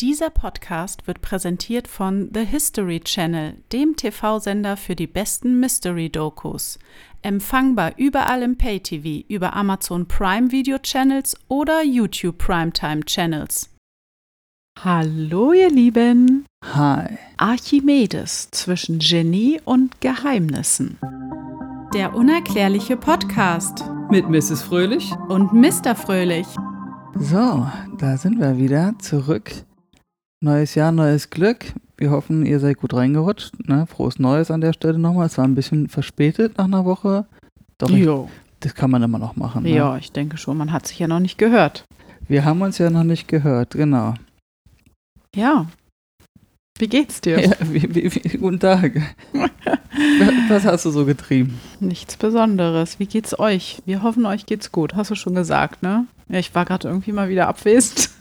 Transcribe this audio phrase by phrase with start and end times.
[0.00, 6.78] Dieser Podcast wird präsentiert von The History Channel, dem TV-Sender für die besten Mystery-Dokus.
[7.22, 13.70] Empfangbar überall im Pay-TV, über Amazon Prime Video Channels oder YouTube Primetime Channels.
[14.78, 16.46] Hallo, ihr Lieben!
[16.64, 17.18] Hi.
[17.36, 20.96] Archimedes zwischen Genie und Geheimnissen.
[21.92, 24.62] Der unerklärliche Podcast Mit Mrs.
[24.62, 25.10] Fröhlich.
[25.28, 25.96] und Mr.
[25.96, 26.46] Fröhlich.
[27.16, 27.66] So,
[27.98, 29.50] da sind wir wieder zurück.
[30.40, 31.66] Neues Jahr, neues Glück.
[31.96, 33.68] Wir hoffen, ihr seid gut reingerutscht.
[33.68, 33.88] Ne?
[33.88, 35.26] Frohes Neues an der Stelle nochmal.
[35.26, 37.26] Es war ein bisschen verspätet nach einer Woche.
[37.76, 38.08] Doch, ich,
[38.60, 39.64] das kann man immer noch machen.
[39.64, 39.74] Ne?
[39.74, 41.84] Ja, ich denke schon, man hat sich ja noch nicht gehört.
[42.28, 44.14] Wir haben uns ja noch nicht gehört, genau.
[45.34, 45.66] Ja.
[46.78, 47.40] Wie geht's dir?
[47.40, 48.92] Ja, wie, wie, wie, guten Tag.
[50.48, 51.58] Was hast du so getrieben?
[51.80, 53.00] Nichts Besonderes.
[53.00, 53.82] Wie geht's euch?
[53.86, 54.94] Wir hoffen, euch geht's gut.
[54.94, 56.06] Hast du schon gesagt, ne?
[56.28, 58.10] Ja, ich war gerade irgendwie mal wieder abwesend.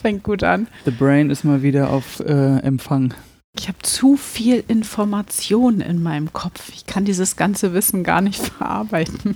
[0.00, 0.68] Fängt gut an.
[0.84, 3.14] The Brain ist mal wieder auf äh, Empfang.
[3.58, 6.70] Ich habe zu viel Information in meinem Kopf.
[6.72, 9.34] Ich kann dieses ganze Wissen gar nicht verarbeiten.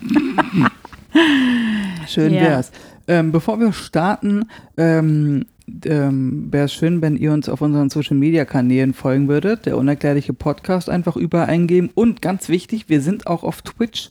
[2.07, 2.43] Schön Ja.
[2.43, 2.71] wär's.
[3.09, 4.45] Ähm, bevor wir starten,
[4.77, 5.47] ähm,
[5.85, 9.67] ähm, wäre es schön, wenn ihr uns auf unseren Social Media Kanälen folgen würdet.
[9.67, 11.91] Der unerklärliche Podcast einfach überall eingeben.
[11.95, 14.11] Und ganz wichtig, wir sind auch auf Twitch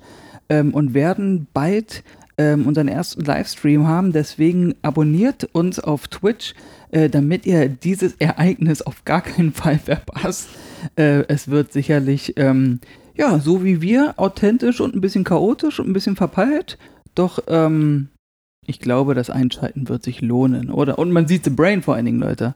[0.49, 2.03] ähm, und werden bald
[2.41, 4.11] ähm, unseren ersten Livestream haben.
[4.11, 6.53] Deswegen abonniert uns auf Twitch,
[6.91, 10.49] äh, damit ihr dieses Ereignis auf gar keinen Fall verpasst.
[10.95, 12.79] Äh, es wird sicherlich, ähm,
[13.15, 16.77] ja, so wie wir, authentisch und ein bisschen chaotisch und ein bisschen verpeilt.
[17.15, 18.09] Doch, ähm,
[18.65, 20.97] ich glaube, das Einschalten wird sich lohnen, oder?
[20.99, 22.55] Und man sieht The Brain vor allen Dingen, Leute.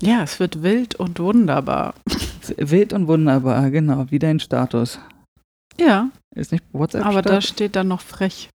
[0.00, 1.94] Ja, es wird wild und wunderbar.
[2.58, 4.98] Wild und wunderbar, genau, wie dein Status.
[5.78, 7.04] Ja, Ist nicht WhatsApp?
[7.06, 8.48] aber da steht dann noch frech.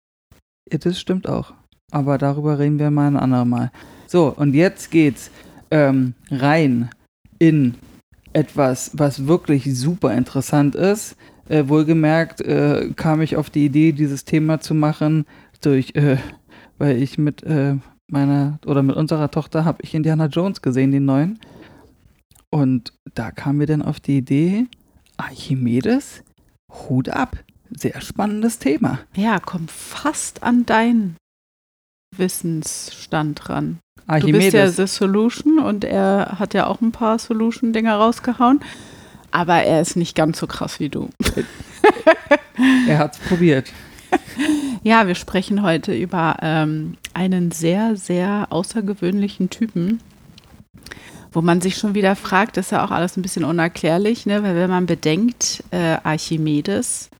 [0.70, 1.52] Das stimmt auch.
[1.90, 3.70] Aber darüber reden wir mal ein andermal.
[4.06, 5.30] So, und jetzt geht's
[5.70, 6.90] ähm, rein
[7.38, 7.74] in
[8.32, 11.16] etwas, was wirklich super interessant ist.
[11.48, 15.26] Äh, wohlgemerkt äh, kam ich auf die Idee, dieses Thema zu machen,
[15.60, 16.16] durch, äh,
[16.78, 21.04] weil ich mit äh, meiner oder mit unserer Tochter habe ich Indiana Jones gesehen, den
[21.04, 21.38] neuen.
[22.50, 24.66] Und da kam mir dann auf die Idee,
[25.16, 26.22] Archimedes,
[26.70, 27.36] Hut ab.
[27.76, 28.98] Sehr spannendes Thema.
[29.14, 31.16] Ja, komm fast an deinen
[32.16, 33.78] Wissensstand ran.
[33.96, 34.52] Du Archimedes.
[34.52, 38.60] bist ja The Solution und er hat ja auch ein paar Solution-Dinger rausgehauen.
[39.30, 41.08] Aber er ist nicht ganz so krass wie du.
[42.86, 43.72] Er hat's probiert.
[44.82, 50.00] Ja, wir sprechen heute über ähm, einen sehr, sehr außergewöhnlichen Typen,
[51.30, 54.42] wo man sich schon wieder fragt, ist ja auch alles ein bisschen unerklärlich, ne?
[54.42, 57.10] weil wenn man bedenkt, äh, Archimedes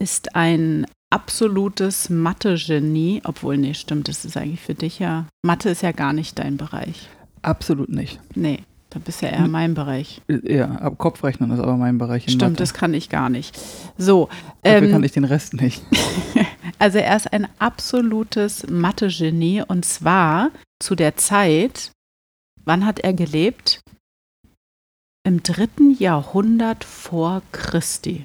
[0.00, 5.82] ist ein absolutes Mathe-Genie, obwohl, nee, stimmt, das ist eigentlich für dich ja, Mathe ist
[5.82, 7.08] ja gar nicht dein Bereich.
[7.42, 8.20] Absolut nicht.
[8.34, 9.50] Nee, da bist ja eher Hm.
[9.50, 10.20] mein Bereich.
[10.28, 12.62] Äh, Ja, ab Kopfrechnen ist aber mein Bereich in Stimmt, Mathe.
[12.62, 13.58] das kann ich gar nicht.
[13.98, 14.28] So,
[14.62, 15.82] Dafür ähm, kann ich den Rest nicht.
[16.78, 20.50] Also er ist ein absolutes Mathe-Genie und zwar
[20.82, 21.90] zu der Zeit,
[22.64, 23.80] wann hat er gelebt?
[25.26, 28.24] Im dritten Jahrhundert vor Christi.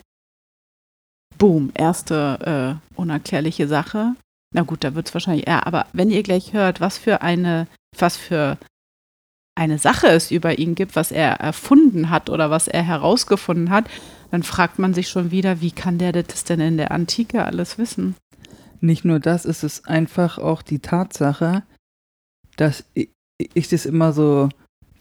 [1.37, 4.15] Boom, erste äh, unerklärliche Sache.
[4.53, 7.67] Na gut, da wird es wahrscheinlich eher, aber wenn ihr gleich hört, was für eine,
[7.97, 8.57] was für
[9.55, 13.89] eine Sache es über ihn gibt, was er erfunden hat oder was er herausgefunden hat,
[14.31, 17.77] dann fragt man sich schon wieder, wie kann der das denn in der Antike alles
[17.77, 18.15] wissen?
[18.81, 21.63] Nicht nur das, es ist einfach auch die Tatsache,
[22.57, 24.49] dass ich, ich das immer so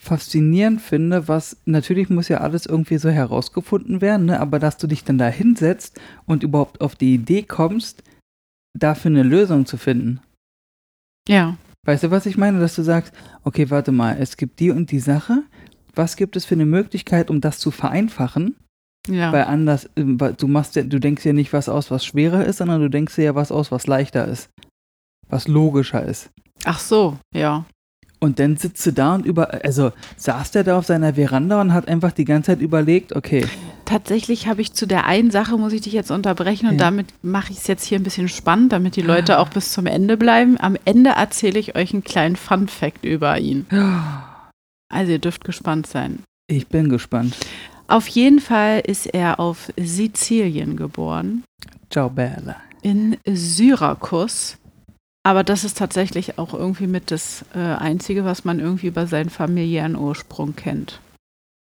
[0.05, 4.41] faszinierend finde, was natürlich muss ja alles irgendwie so herausgefunden werden, ne?
[4.41, 8.03] aber dass du dich dann da hinsetzt und überhaupt auf die Idee kommst,
[8.79, 10.21] dafür eine Lösung zu finden.
[11.29, 11.57] Ja.
[11.87, 12.61] Weißt du, was ich meine?
[12.61, 15.43] Dass du sagst, okay, warte mal, es gibt die und die Sache.
[15.95, 18.57] Was gibt es für eine Möglichkeit, um das zu vereinfachen?
[19.07, 19.33] Ja.
[19.33, 22.45] Weil anders, ähm, weil du machst ja, du denkst ja nicht was aus, was schwerer
[22.45, 24.49] ist, sondern du denkst dir ja was aus, was leichter ist.
[25.29, 26.31] Was logischer ist.
[26.65, 27.67] Ach so, ja.
[28.25, 31.73] Und dann sitzt du da und über, also saß der da auf seiner Veranda und
[31.73, 33.47] hat einfach die ganze Zeit überlegt, okay,
[33.87, 36.79] Tatsächlich habe ich zu der einen Sache, muss ich dich jetzt unterbrechen und Ja.
[36.79, 39.85] damit mache ich es jetzt hier ein bisschen spannend, damit die Leute auch bis zum
[39.85, 40.57] Ende bleiben.
[40.59, 43.67] Am Ende erzähle ich euch einen kleinen Fun-Fact über ihn.
[44.91, 46.21] Also ihr dürft gespannt sein.
[46.47, 47.37] ich bin gespannt.
[47.87, 51.45] Auf jeden Fall ist er auf Sizilien geboren,
[51.91, 52.57] Ciao, Bella.
[52.81, 54.57] in Syrakus.
[55.27, 59.31] Aber das ist tatsächlich auch irgendwie mit das äh, Einzige, was man irgendwie über seinen
[59.31, 61.01] familiären Ursprung kennt.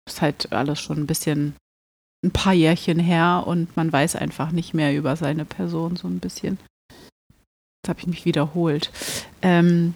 [0.07, 1.56] Ist halt alles schon ein bisschen
[2.24, 6.19] ein paar Jährchen her und man weiß einfach nicht mehr über seine Person so ein
[6.19, 6.59] bisschen.
[6.92, 8.92] Jetzt habe ich mich wiederholt.
[9.42, 9.94] Ähm,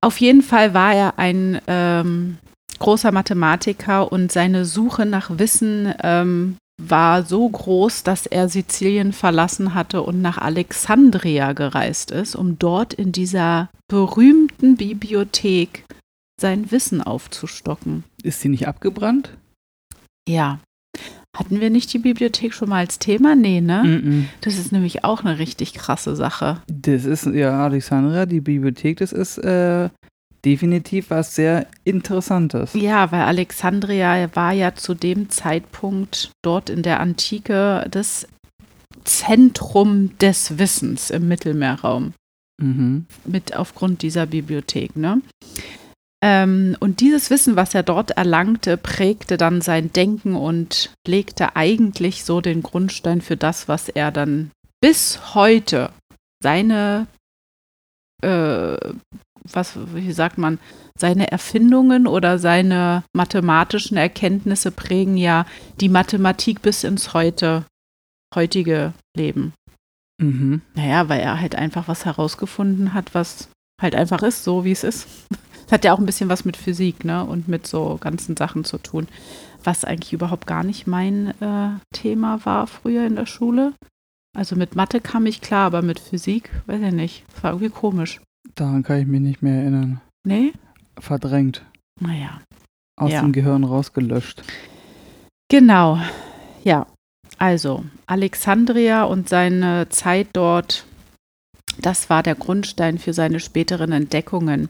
[0.00, 2.38] Auf jeden Fall war er ein ähm,
[2.78, 9.74] großer Mathematiker und seine Suche nach Wissen ähm, war so groß, dass er Sizilien verlassen
[9.74, 15.84] hatte und nach Alexandria gereist ist, um dort in dieser berühmten Bibliothek
[16.40, 18.04] sein Wissen aufzustocken.
[18.22, 19.36] Ist sie nicht abgebrannt?
[20.28, 20.60] Ja.
[21.34, 23.34] Hatten wir nicht die Bibliothek schon mal als Thema?
[23.34, 23.82] Nee, ne?
[23.82, 24.24] Mm -mm.
[24.42, 26.60] Das ist nämlich auch eine richtig krasse Sache.
[26.66, 29.88] Das ist, ja, Alexandria, die Bibliothek, das ist äh,
[30.44, 32.74] definitiv was sehr Interessantes.
[32.74, 38.26] Ja, weil Alexandria war ja zu dem Zeitpunkt dort in der Antike das
[39.04, 42.14] Zentrum des Wissens im Mittelmeerraum.
[42.60, 43.06] Mhm.
[43.24, 45.20] Mit aufgrund dieser Bibliothek, ne?
[46.24, 52.24] Ähm, und dieses Wissen, was er dort erlangte, prägte dann sein Denken und legte eigentlich
[52.24, 55.90] so den Grundstein für das, was er dann bis heute
[56.40, 57.08] seine,
[58.22, 58.76] äh,
[59.50, 60.58] was, wie sagt man,
[60.96, 65.46] seine Erfindungen oder seine mathematischen Erkenntnisse prägen ja
[65.80, 67.64] die Mathematik bis ins heute,
[68.34, 69.52] heutige Leben.
[70.20, 70.62] Mhm.
[70.74, 73.48] Naja, weil er halt einfach was herausgefunden hat, was
[73.80, 75.08] halt einfach ist, so wie es ist.
[75.64, 77.24] Das hat ja auch ein bisschen was mit Physik, ne?
[77.24, 79.08] Und mit so ganzen Sachen zu tun.
[79.64, 83.72] Was eigentlich überhaupt gar nicht mein äh, Thema war früher in der Schule.
[84.36, 87.24] Also mit Mathe kam ich klar, aber mit Physik, weiß ich nicht.
[87.32, 88.20] Das war irgendwie komisch.
[88.54, 90.00] Daran kann ich mich nicht mehr erinnern.
[90.26, 90.52] Nee?
[90.98, 91.64] Verdrängt.
[92.00, 92.40] Naja.
[93.00, 93.20] Aus Ja.
[93.22, 94.42] dem Gehirn rausgelöscht.
[95.50, 95.98] Genau.
[96.64, 96.86] Ja.
[97.38, 100.84] Also, Alexandria und seine Zeit dort,
[101.80, 104.68] das war der Grundstein für seine späteren Entdeckungen.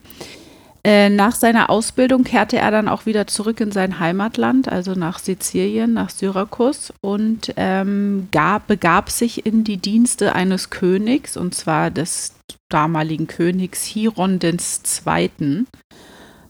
[0.84, 5.20] Äh, nach seiner Ausbildung kehrte er dann auch wieder zurück in sein Heimatland, also nach
[5.20, 11.92] Sizilien, nach Syrakus und ähm, gab, begab sich in die Dienste eines Königs, und zwar
[11.92, 12.34] des
[12.72, 15.64] damaligen Königs Chiron II.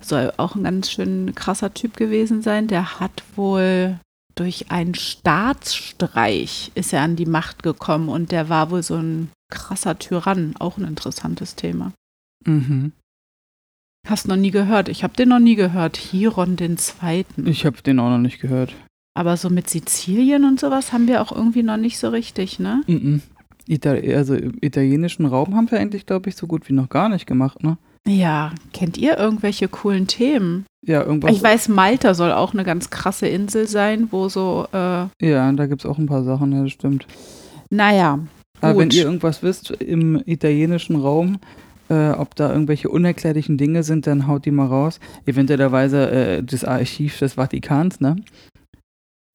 [0.01, 2.67] Soll auch ein ganz schön krasser Typ gewesen sein.
[2.67, 3.99] Der hat wohl
[4.35, 9.31] durch einen Staatsstreich ist er an die Macht gekommen und der war wohl so ein
[9.51, 10.55] krasser Tyrann.
[10.59, 11.93] Auch ein interessantes Thema.
[12.45, 12.93] Mhm.
[14.09, 14.89] Hast noch nie gehört?
[14.89, 15.97] Ich habe den noch nie gehört.
[15.97, 17.47] Chiron den Zweiten.
[17.47, 18.75] Ich habe den auch noch nicht gehört.
[19.15, 22.83] Aber so mit Sizilien und sowas haben wir auch irgendwie noch nicht so richtig, ne?
[22.87, 23.23] Mhm.
[23.73, 27.09] Ita also im italienischen Raum haben wir eigentlich, glaube ich, so gut wie noch gar
[27.09, 27.79] nicht gemacht, ne?
[28.07, 30.67] Ja, kennt ihr irgendwelche coolen Themen?
[30.85, 31.31] Ja, irgendwas.
[31.33, 35.67] Ich weiß, Malta soll auch eine ganz krasse Insel sein, wo so, äh, Ja, da
[35.67, 37.07] gibt es auch ein paar Sachen, ja, das stimmt.
[37.71, 38.19] naja.
[38.61, 38.95] Aber wenn gut.
[38.95, 41.39] ihr irgendwas wisst im italienischen Raum,
[41.89, 45.01] äh, ob da irgendwelche unerklärlichen Dinge sind, dann haut die mal raus.
[45.27, 48.17] Eventuellerweise äh, das Archiv des Vatikans, ne?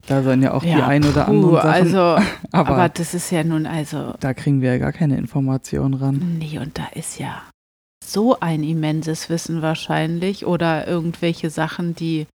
[0.06, 1.70] Da sollen ja auch die ein oder puh, anderen Sachen.
[1.70, 1.98] Also,
[2.52, 6.38] aber, aber das ist ja nun, also, da kriegen wir ja gar keine Informationen ran.
[6.38, 7.42] Nee, und da ist ja
[8.04, 12.26] so ein immenses Wissen wahrscheinlich oder irgendwelche Sachen, die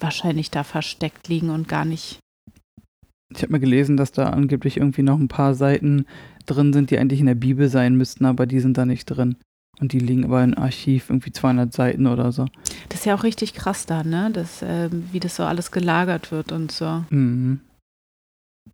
[0.00, 2.18] wahrscheinlich da versteckt liegen und gar nicht.
[3.34, 6.06] Ich habe mal gelesen, dass da angeblich irgendwie noch ein paar Seiten
[6.46, 9.36] drin sind, die eigentlich in der Bibel sein müssten, aber die sind da nicht drin.
[9.80, 12.46] Und die liegen aber im Archiv, irgendwie 200 Seiten oder so.
[12.88, 14.30] Das ist ja auch richtig krass da, ne?
[14.32, 17.04] Das, ähm, wie das so alles gelagert wird und so.
[17.10, 17.60] Mhm.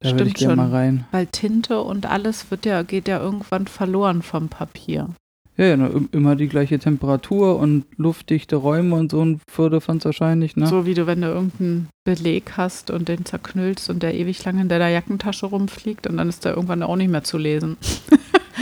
[0.00, 0.70] Da würde ich Stimmt gerne schon.
[0.70, 1.04] mal rein.
[1.12, 5.08] Weil Tinte und alles wird ja, geht ja irgendwann verloren vom Papier.
[5.56, 10.56] Ja, ja, im- immer die gleiche Temperatur und luftdichte Räume und so ein Firlefanz wahrscheinlich,
[10.56, 10.66] ne?
[10.66, 14.58] So wie du, wenn du irgendeinen Beleg hast und den zerknüllst und der ewig lang
[14.58, 17.76] in deiner Jackentasche rumfliegt und dann ist der irgendwann auch nicht mehr zu lesen.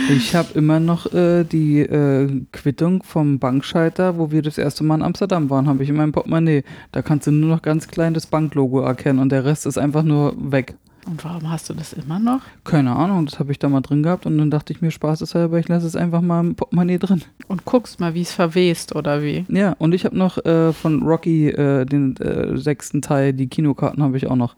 [0.09, 4.95] Ich habe immer noch äh, die äh, Quittung vom Bankschalter, wo wir das erste Mal
[4.95, 6.63] in Amsterdam waren, habe ich in meinem Portemonnaie.
[6.91, 10.03] Da kannst du nur noch ganz klein das Banklogo erkennen und der Rest ist einfach
[10.03, 10.75] nur weg.
[11.05, 12.41] Und warum hast du das immer noch?
[12.63, 15.59] Keine Ahnung, das habe ich da mal drin gehabt und dann dachte ich mir, spaßeshalber,
[15.59, 17.21] ich lasse es einfach mal im Portemonnaie drin.
[17.47, 19.45] Und guckst mal, wie es verwest oder wie.
[19.49, 24.01] Ja, und ich habe noch äh, von Rocky äh, den äh, sechsten Teil, die Kinokarten
[24.01, 24.55] habe ich auch noch.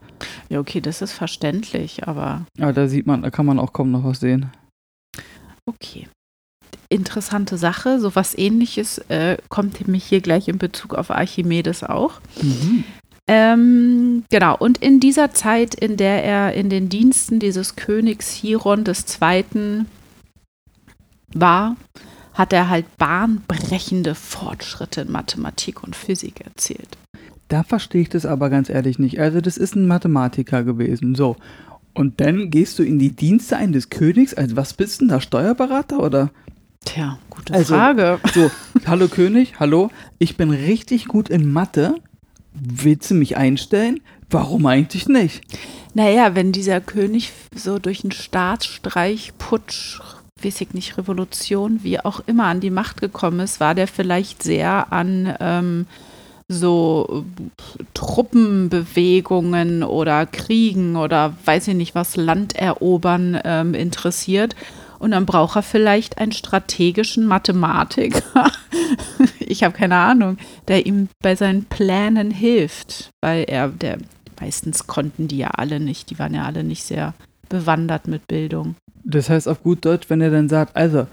[0.48, 3.90] Ja, okay, das ist verständlich, aber Ja, da sieht man, da kann man auch kaum
[3.90, 4.46] noch was sehen.
[5.66, 6.08] Okay.
[6.88, 12.20] Interessante Sache, so was ähnliches äh, kommt nämlich hier gleich in Bezug auf Archimedes auch.
[12.40, 12.84] Mhm.
[13.28, 18.84] Ähm, genau, und in dieser Zeit, in der er in den Diensten dieses Königs Chiron
[18.86, 19.84] II.
[21.34, 21.76] war,
[22.34, 26.96] hat er halt bahnbrechende Fortschritte in Mathematik und Physik erzielt.
[27.48, 29.18] Da verstehe ich das aber ganz ehrlich nicht.
[29.18, 31.14] Also, das ist ein Mathematiker gewesen.
[31.14, 31.36] So.
[31.96, 34.34] Und dann gehst du in die Dienste eines Königs.
[34.34, 35.20] Also, was bist denn da?
[35.20, 36.30] Steuerberater oder?
[36.84, 38.20] Tja, gute Also- Frage.
[38.34, 38.50] So,
[38.86, 39.90] hallo König, hallo.
[40.18, 41.94] Ich bin richtig gut in Mathe.
[42.52, 44.00] Willst du mich einstellen?
[44.30, 45.42] Warum eigentlich nicht?
[45.94, 50.00] Naja, wenn dieser König so durch einen Staatsstreich, Putsch,
[50.42, 54.42] weiß ich nicht, Revolution, wie auch immer, an die Macht gekommen ist, war der vielleicht
[54.42, 55.86] sehr an ähm,
[56.48, 57.24] so
[57.94, 64.54] Truppenbewegungen oder Kriegen oder weiß ich nicht was, Landerobern ähm, interessiert.
[64.98, 68.50] Und dann braucht er vielleicht einen strategischen Mathematiker.
[69.40, 70.38] ich habe keine Ahnung,
[70.68, 73.98] der ihm bei seinen Plänen hilft, weil er, der
[74.40, 77.14] meistens konnten die ja alle nicht, die waren ja alle nicht sehr
[77.48, 78.76] bewandert mit Bildung.
[79.04, 81.06] Das heißt auf gut Deutsch, wenn er dann sagt, also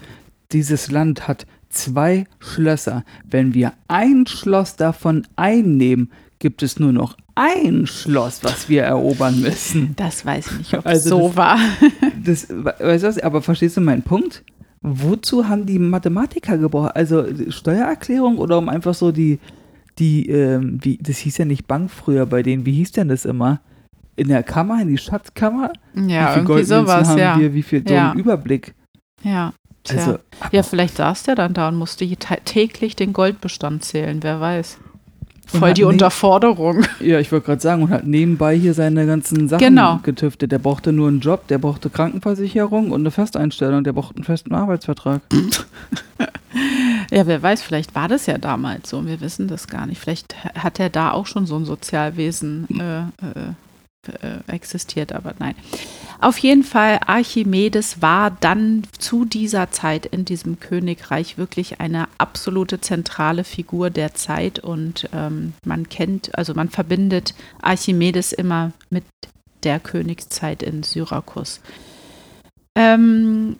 [0.52, 3.04] dieses Land hat zwei Schlösser.
[3.28, 9.40] Wenn wir ein Schloss davon einnehmen, gibt es nur noch ein Schloss, was wir erobern
[9.40, 9.94] müssen.
[9.96, 11.58] Das weiß ich nicht, ob also so das, war.
[12.24, 14.44] Das, weißt du was, aber verstehst du meinen Punkt?
[14.80, 16.94] Wozu haben die Mathematiker gebraucht?
[16.94, 19.38] Also Steuererklärung oder um einfach so die,
[19.98, 23.24] die, ähm, wie, das hieß ja nicht Bank früher bei denen, wie hieß denn das
[23.24, 23.60] immer?
[24.16, 25.72] In der Kammer, in die Schatzkammer?
[25.94, 27.38] Ja, irgendwie sowas, haben ja.
[27.38, 28.10] Wir, wie viel, so ja.
[28.10, 28.74] einen Überblick.
[29.22, 29.54] Ja.
[29.84, 29.98] Tja.
[29.98, 30.18] Also,
[30.50, 34.78] ja, vielleicht saß der dann da und musste täglich den Goldbestand zählen, wer weiß.
[35.46, 36.84] Voll die Unterforderung.
[37.00, 40.00] Ja, ich wollte gerade sagen, und hat nebenbei hier seine ganzen Sachen genau.
[40.02, 40.52] getüftet.
[40.52, 44.54] Der brauchte nur einen Job, der brauchte Krankenversicherung und eine Festeinstellung, der brauchte einen festen
[44.54, 45.20] Arbeitsvertrag.
[47.10, 50.00] ja, wer weiß, vielleicht war das ja damals so und wir wissen das gar nicht.
[50.00, 53.52] Vielleicht hat er da auch schon so ein Sozialwesen äh, äh,
[54.08, 55.54] äh, existiert, aber nein.
[56.20, 62.80] Auf jeden Fall, Archimedes war dann zu dieser Zeit in diesem Königreich wirklich eine absolute
[62.80, 69.04] zentrale Figur der Zeit und ähm, man kennt, also man verbindet Archimedes immer mit
[69.64, 71.60] der Königszeit in Syrakus.
[72.74, 73.56] Ähm,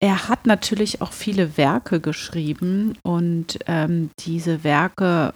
[0.00, 5.32] er hat natürlich auch viele Werke geschrieben und ähm, diese Werke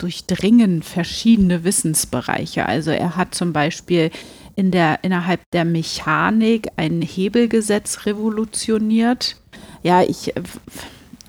[0.00, 2.66] durchdringen verschiedene Wissensbereiche.
[2.66, 4.10] Also er hat zum Beispiel
[4.56, 9.36] in der, innerhalb der Mechanik ein Hebelgesetz revolutioniert.
[9.82, 10.42] Ja, ich äh,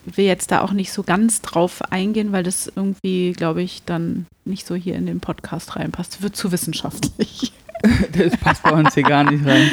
[0.06, 4.26] will jetzt da auch nicht so ganz drauf eingehen, weil das irgendwie, glaube ich, dann
[4.46, 6.22] nicht so hier in den Podcast reinpasst.
[6.22, 7.54] Wird zu wissenschaftlich.
[8.12, 9.72] das passt bei uns hier gar nicht rein.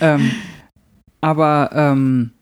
[0.00, 0.30] ähm,
[1.20, 2.32] aber ähm,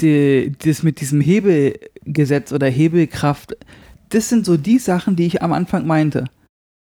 [0.00, 3.56] die, das mit diesem Hebelgesetz oder Hebelkraft,
[4.08, 6.24] das sind so die Sachen, die ich am Anfang meinte.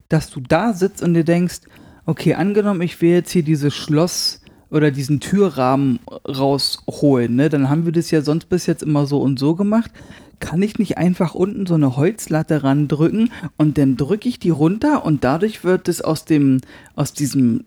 [0.08, 1.60] Dass du da sitzt und dir denkst,
[2.06, 7.48] okay, angenommen, ich will jetzt hier dieses Schloss oder diesen Türrahmen rausholen, ne?
[7.48, 9.90] Dann haben wir das ja sonst bis jetzt immer so und so gemacht.
[10.40, 15.04] Kann ich nicht einfach unten so eine Holzlatte randrücken und dann drücke ich die runter
[15.04, 16.60] und dadurch wird es aus dem,
[16.96, 17.64] aus diesem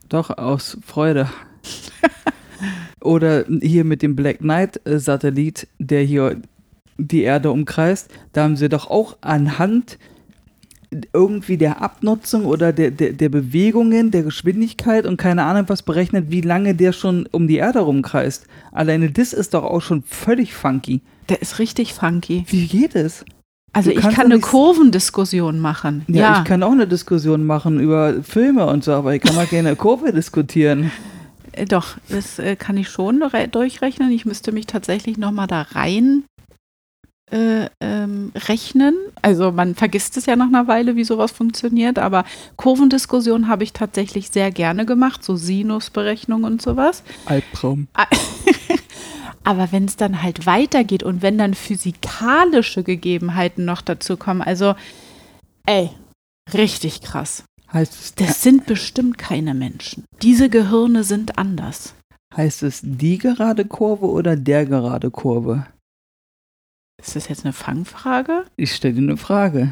[0.10, 1.30] Doch, aus Freude.
[3.02, 6.42] Oder hier mit dem Black Knight-Satellit, der hier
[6.98, 9.98] die Erde umkreist, da haben sie doch auch anhand
[11.14, 16.26] irgendwie der Abnutzung oder der, der, der Bewegungen, der Geschwindigkeit und keine Ahnung was berechnet,
[16.30, 18.48] wie lange der schon um die Erde rumkreist.
[18.72, 21.02] Alleine das ist doch auch schon völlig funky.
[21.30, 22.46] Der ist richtig funky.
[22.48, 23.26] Wie geht es?
[23.74, 26.04] Also du ich kann eine Kurvendiskussion machen.
[26.08, 29.36] Ja, ja, ich kann auch eine Diskussion machen über Filme und so, aber ich kann
[29.36, 30.92] mal gerne Kurve diskutieren.
[31.54, 34.12] Äh, doch, das äh, kann ich schon durchrechnen.
[34.12, 36.24] Ich müsste mich tatsächlich nochmal da rein
[37.34, 38.96] äh, ähm, rechnen.
[39.24, 42.26] Also man vergisst es ja nach einer Weile, wie sowas funktioniert, aber
[42.58, 47.04] Kurvendiskussion habe ich tatsächlich sehr gerne gemacht, so Sinusberechnung und sowas.
[47.26, 47.88] Albtraum.
[49.44, 54.76] aber wenn es dann halt weitergeht und wenn dann physikalische Gegebenheiten noch dazu kommen, also
[55.66, 55.90] ey,
[56.54, 57.46] richtig krass.
[57.72, 60.06] Heißt das sind bestimmt keine Menschen.
[60.22, 61.96] Diese Gehirne sind anders.
[62.38, 65.66] Heißt es die gerade Kurve oder der gerade Kurve?
[67.06, 68.46] Ist das jetzt eine Fangfrage?
[68.56, 69.72] Ich stelle dir eine Frage.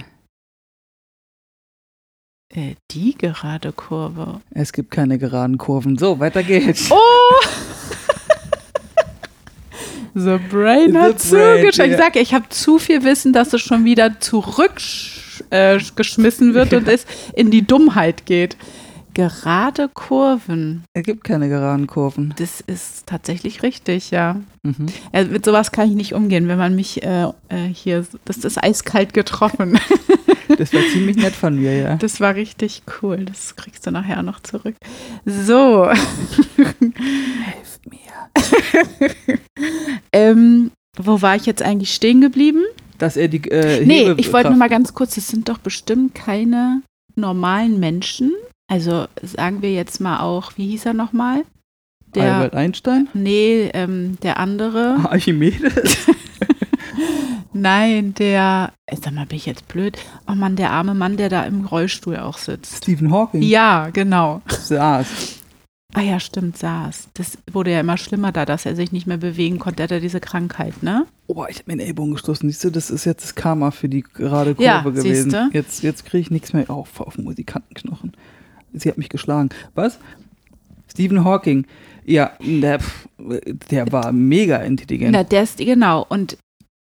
[2.53, 4.41] Äh, die gerade Kurve.
[4.49, 5.97] Es gibt keine geraden Kurven.
[5.97, 6.91] So, weiter geht's.
[6.91, 6.93] Oh!
[10.13, 11.85] The Brain The hat zugeschaut.
[11.85, 11.97] Ich ja.
[11.97, 17.05] sage, ich habe zu viel Wissen, dass es schon wieder zurückgeschmissen äh, wird und es
[17.33, 18.57] in die Dummheit geht.
[19.13, 20.83] Gerade Kurven.
[20.93, 22.33] Es gibt keine geraden Kurven.
[22.37, 24.39] Das ist tatsächlich richtig, ja.
[24.63, 24.87] Mhm.
[25.11, 28.61] Äh, mit sowas kann ich nicht umgehen, wenn man mich äh, äh, hier, das ist
[28.61, 29.79] eiskalt getroffen.
[30.57, 31.95] Das war ziemlich nett von mir, ja.
[31.95, 33.23] Das war richtig cool.
[33.23, 34.75] Das kriegst du nachher noch zurück.
[35.25, 35.89] So.
[36.57, 38.29] Hilf mir.
[40.11, 42.63] ähm, wo war ich jetzt eigentlich stehen geblieben?
[42.97, 46.15] Dass er die äh, Nee, ich wollte nur mal ganz kurz, das sind doch bestimmt
[46.15, 46.81] keine
[47.15, 48.33] normalen Menschen.
[48.71, 51.43] Also sagen wir jetzt mal auch, wie hieß er nochmal?
[52.15, 53.09] Der, Albert Einstein?
[53.13, 54.95] nee, ähm, der andere.
[55.09, 56.07] Archimedes?
[57.53, 59.97] Nein, der, äh, sag mal, bin ich jetzt blöd?
[60.25, 62.77] Oh Mann, der arme Mann, der da im Rollstuhl auch sitzt.
[62.77, 63.41] Stephen Hawking?
[63.41, 64.41] Ja, genau.
[64.47, 65.39] Saß.
[65.93, 67.09] Ah ja, stimmt, saß.
[67.15, 69.81] Das wurde ja immer schlimmer da, dass er sich nicht mehr bewegen konnte.
[69.81, 71.05] Er hatte diese Krankheit, ne?
[71.27, 72.47] Oh, ich habe mir den Ellbogen gestoßen.
[72.49, 75.31] Siehst du, das ist jetzt das Karma für die gerade Kurve Ja, gewesen.
[75.31, 75.49] siehste.
[75.51, 78.13] Jetzt, jetzt kriege ich nichts mehr auf, auf den Musikantenknochen.
[78.73, 79.49] Sie hat mich geschlagen.
[79.73, 79.99] Was?
[80.89, 81.65] Stephen Hawking.
[82.05, 82.79] Ja, der,
[83.69, 85.11] der war mega intelligent.
[85.11, 86.05] Na, der ist, genau.
[86.07, 86.37] Und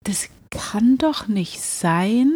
[0.03, 2.31] das kann doch nicht sein.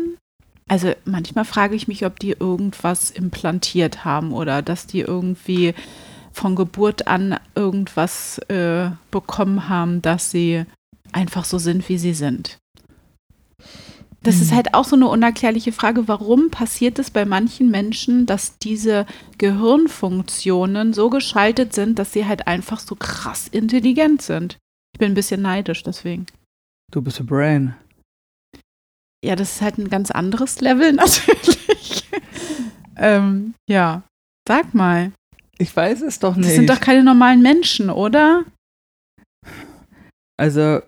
[0.67, 5.73] Also manchmal frage ich mich, ob die irgendwas implantiert haben oder dass die irgendwie
[6.31, 10.65] von Geburt an irgendwas äh, bekommen haben, dass sie
[11.11, 12.59] einfach so sind, wie sie sind.
[14.21, 14.55] Das ist Hm.
[14.57, 16.07] halt auch so eine unerklärliche Frage.
[16.09, 19.05] Warum passiert es bei manchen Menschen, dass diese
[19.37, 24.57] Gehirnfunktionen so geschaltet sind, dass sie halt einfach so krass intelligent sind?
[24.93, 26.25] Ich bin ein bisschen neidisch deswegen.
[26.91, 27.75] Du bist a Brain.
[29.23, 32.05] Ja, das ist halt ein ganz anderes Level natürlich.
[32.97, 34.03] ähm, ja,
[34.47, 35.11] sag mal.
[35.57, 36.55] Ich weiß es doch Das nicht.
[36.55, 38.43] sind doch keine normalen Menschen, oder?
[40.37, 40.81] Also,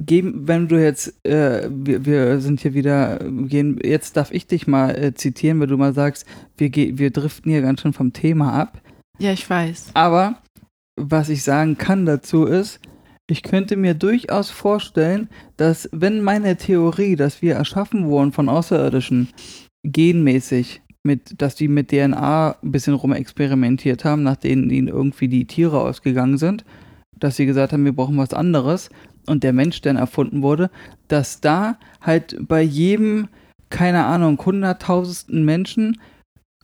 [0.00, 4.66] geben, wenn du jetzt, äh, wir, wir sind hier wieder, gehen, jetzt darf ich dich
[4.66, 8.52] mal äh, zitieren, weil du mal sagst, wir, wir driften hier ganz schön vom Thema
[8.52, 8.80] ab.
[9.18, 9.90] Ja, ich weiß.
[9.94, 10.38] Aber
[10.96, 12.80] was ich sagen kann dazu ist,
[13.28, 19.28] ich könnte mir durchaus vorstellen, dass wenn meine Theorie, dass wir erschaffen wurden von Außerirdischen,
[19.84, 25.80] genmäßig, mit, dass die mit DNA ein bisschen rumexperimentiert haben, nachdem ihnen irgendwie die Tiere
[25.80, 26.64] ausgegangen sind,
[27.18, 28.90] dass sie gesagt haben, wir brauchen was anderes
[29.26, 30.70] und der Mensch dann erfunden wurde,
[31.08, 33.28] dass da halt bei jedem,
[33.68, 36.00] keine Ahnung, hunderttausendsten Menschen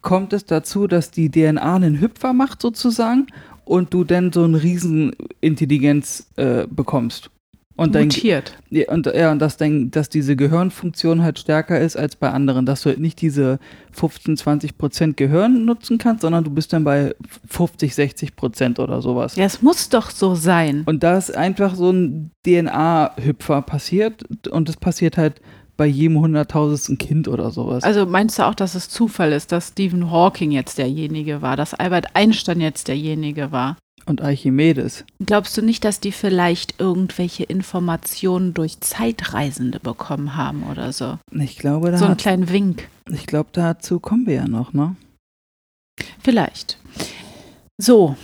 [0.02, 3.26] kommt es dazu, dass die DNA einen Hüpfer macht sozusagen
[3.64, 7.30] und du dann so eine Riesenintelligenz äh, bekommst.
[7.76, 8.56] Und dann, Mutiert.
[8.88, 12.82] und, ja, und dass, dann, dass diese Gehirnfunktion halt stärker ist als bei anderen, dass
[12.82, 13.58] du halt nicht diese
[13.92, 17.14] 15, 20 Prozent Gehirn nutzen kannst, sondern du bist dann bei
[17.48, 19.36] 50, 60 Prozent oder sowas.
[19.36, 20.84] Ja, es muss doch so sein.
[20.86, 25.42] Und da ist einfach so ein DNA-Hüpfer passiert und das passiert halt
[25.76, 27.84] bei jedem hunderttausendsten Kind oder sowas.
[27.84, 31.74] Also meinst du auch, dass es Zufall ist, dass Stephen Hawking jetzt derjenige war, dass
[31.74, 33.76] Albert Einstein jetzt derjenige war?
[34.06, 35.04] Und Archimedes.
[35.24, 41.18] Glaubst du nicht, dass die vielleicht irgendwelche Informationen durch Zeitreisende bekommen haben oder so?
[41.32, 42.88] Ich glaube, da So einen hat, kleinen Wink.
[43.10, 44.96] ich glaube, dazu kommen wir ja noch, ne?
[46.22, 46.78] Vielleicht.
[47.78, 48.16] So.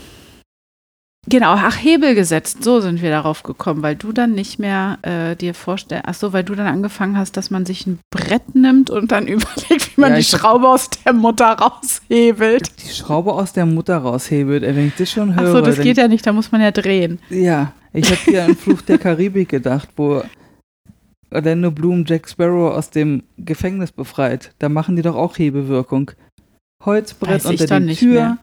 [1.29, 5.37] Genau, ach, Hebel gesetzt, so sind wir darauf gekommen, weil du dann nicht mehr äh,
[5.37, 8.91] dir vorstellst, ach so, weil du dann angefangen hast, dass man sich ein Brett nimmt
[8.91, 12.73] und dann überlegt, wie man Ja, die Schraube aus der Mutter raushebelt.
[12.83, 15.49] Die Schraube aus der Mutter raushebelt, wenn ich das schon höre.
[15.49, 17.21] Ach so, das geht ja nicht, da muss man ja drehen.
[17.31, 20.23] Ja, ich habe hier an Fluch der Karibik gedacht, wo
[21.31, 24.51] Orlando Bloom Jack Sparrow aus dem Gefängnis befreit.
[24.59, 26.11] Da machen die doch auch Hebewirkung.
[26.85, 28.39] Holzbrett Weiß unter die nicht Tür, mehr.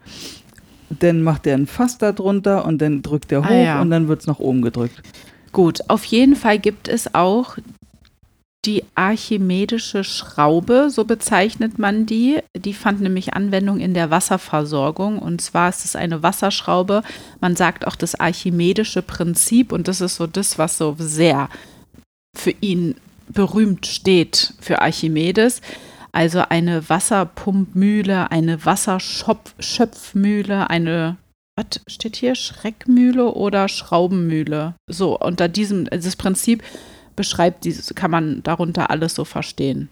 [0.90, 3.82] Dann macht er ein Fass da drunter und dann drückt er hoch Ah, ja.
[3.82, 5.02] und dann wird's nach oben gedrückt.
[5.52, 7.58] Gut, auf jeden Fall gibt es auch
[8.66, 12.40] die archimedische Schraube, so bezeichnet man die.
[12.58, 15.20] Die fand nämlich Anwendung in der Wasserversorgung.
[15.20, 17.04] Und zwar ist es eine Wasserschraube.
[17.40, 19.72] Man sagt auch das archimedische Prinzip.
[19.72, 21.50] Und das ist so das, was so sehr
[22.36, 22.96] für ihn
[23.30, 25.62] berühmt steht, für Archimedes.
[26.12, 31.18] Also eine Wasserpumpmühle, eine Wasserschöpfmühle, eine
[31.60, 32.36] was steht hier?
[32.36, 34.76] Schreckmühle oder Schraubenmühle?
[34.90, 36.64] So, unter diesem, dieses Prinzip
[37.18, 39.90] beschreibt dieses, kann man darunter alles so verstehen.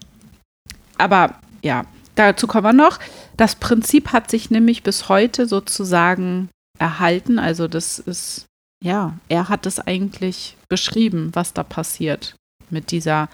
[0.97, 2.99] Aber ja, dazu kommen wir noch.
[3.35, 6.49] Das Prinzip hat sich nämlich bis heute sozusagen
[6.79, 7.37] erhalten.
[7.37, 8.45] Also das ist,
[8.81, 12.35] ja, er hat es eigentlich beschrieben, was da passiert
[12.69, 13.27] mit dieser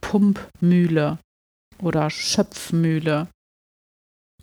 [0.00, 1.18] Pumpmühle
[1.82, 3.28] oder Schöpfmühle.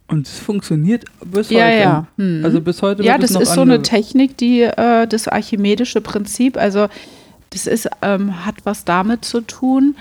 [0.08, 1.80] Und es funktioniert bis Ja, heute.
[1.80, 2.08] ja.
[2.18, 2.42] Hm.
[2.46, 6.88] Also bis heute Ja, das ist so eine Technik, die äh, das archimedische Prinzip, also
[7.50, 9.96] das ist, ähm, hat was damit zu tun.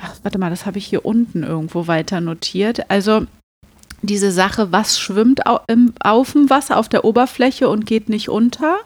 [0.00, 2.90] Ach, warte mal, das habe ich hier unten irgendwo weiter notiert.
[2.90, 3.26] Also
[4.02, 8.28] diese Sache, was schwimmt au im, auf dem Wasser, auf der Oberfläche und geht nicht
[8.28, 8.78] unter.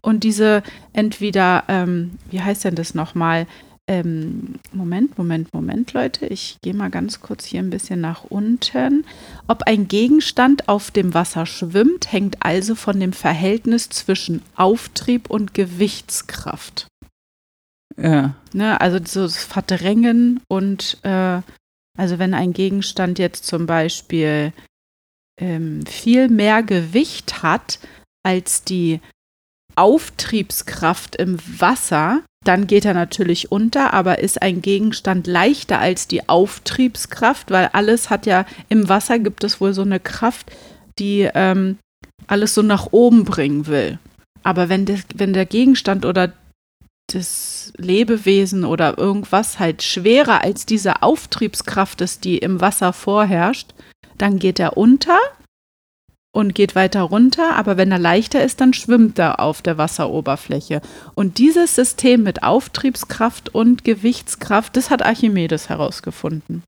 [0.00, 3.46] Und diese entweder, ähm, wie heißt denn das nochmal?
[3.88, 6.26] Ähm, Moment, Moment, Moment, Leute.
[6.26, 9.06] Ich gehe mal ganz kurz hier ein bisschen nach unten.
[9.46, 15.54] Ob ein Gegenstand auf dem Wasser schwimmt, hängt also von dem Verhältnis zwischen Auftrieb und
[15.54, 16.86] Gewichtskraft.
[17.96, 18.34] Ja.
[18.52, 18.78] Ne?
[18.78, 21.40] Also so das Verdrängen und äh,
[21.96, 24.52] also wenn ein Gegenstand jetzt zum Beispiel
[25.40, 27.80] ähm, viel mehr Gewicht hat
[28.22, 29.00] als die
[29.76, 36.28] Auftriebskraft im Wasser, dann geht er natürlich unter, aber ist ein Gegenstand leichter als die
[36.28, 40.50] Auftriebskraft, weil alles hat ja im Wasser gibt es wohl so eine Kraft,
[40.98, 41.78] die ähm,
[42.26, 43.98] alles so nach oben bringen will.
[44.42, 46.32] Aber wenn, das, wenn der Gegenstand oder
[47.12, 53.74] das Lebewesen oder irgendwas halt schwerer als diese Auftriebskraft ist, die im Wasser vorherrscht,
[54.16, 55.18] dann geht er unter
[56.38, 60.80] und geht weiter runter, aber wenn er leichter ist, dann schwimmt er auf der Wasseroberfläche.
[61.16, 66.62] Und dieses System mit Auftriebskraft und Gewichtskraft, das hat Archimedes herausgefunden.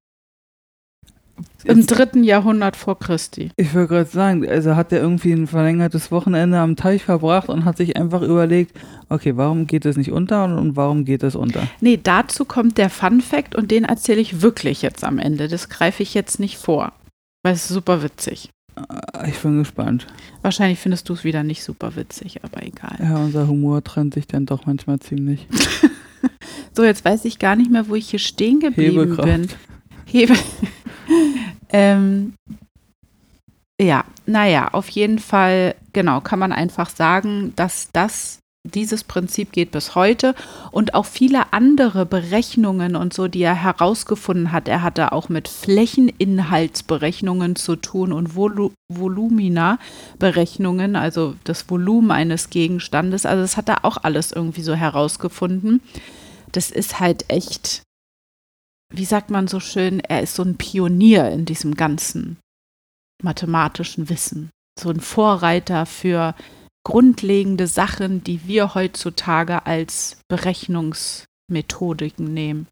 [1.63, 3.53] Im dritten Jahrhundert vor Christi.
[3.57, 7.65] Ich wollte gerade sagen, also hat er irgendwie ein verlängertes Wochenende am Teich verbracht und
[7.65, 8.77] hat sich einfach überlegt,
[9.09, 11.63] okay, warum geht es nicht unter und, und warum geht es unter?
[11.81, 15.47] Nee, dazu kommt der Fun Fact und den erzähle ich wirklich jetzt am Ende.
[15.47, 16.93] Das greife ich jetzt nicht vor,
[17.45, 18.51] weil es ist super witzig.
[18.89, 20.07] Äh, Ich bin gespannt.
[20.43, 22.97] Wahrscheinlich findest du es wieder nicht super witzig, aber egal.
[23.01, 25.47] Ja, unser Humor trennt sich dann doch manchmal ziemlich.
[26.73, 29.29] So, jetzt weiß ich gar nicht mehr, wo ich hier stehen geblieben Hebelkraft.
[29.29, 29.49] bin.
[30.07, 30.35] Hebe.
[31.71, 32.35] ähm,
[33.81, 39.71] ja, naja, auf jeden Fall, genau, kann man einfach sagen, dass das, dieses Prinzip geht
[39.71, 40.35] bis heute
[40.71, 44.69] und auch viele andere Berechnungen und so, die er herausgefunden hat.
[44.69, 53.25] Er hatte auch mit Flächeninhaltsberechnungen zu tun und Volu Volumina-Berechnungen, also das Volumen eines Gegenstandes.
[53.25, 55.81] Also das hat er auch alles irgendwie so herausgefunden.
[56.53, 57.83] Das ist halt echt
[58.93, 62.39] wie sagt man so schön, er ist so ein Pionier in diesem ganzen
[63.23, 64.51] mathematischen Wissen.
[64.79, 66.35] So ein Vorreiter für
[66.85, 72.67] grundlegende Sachen, die wir heutzutage als Berechnungsmethodiken nehmen.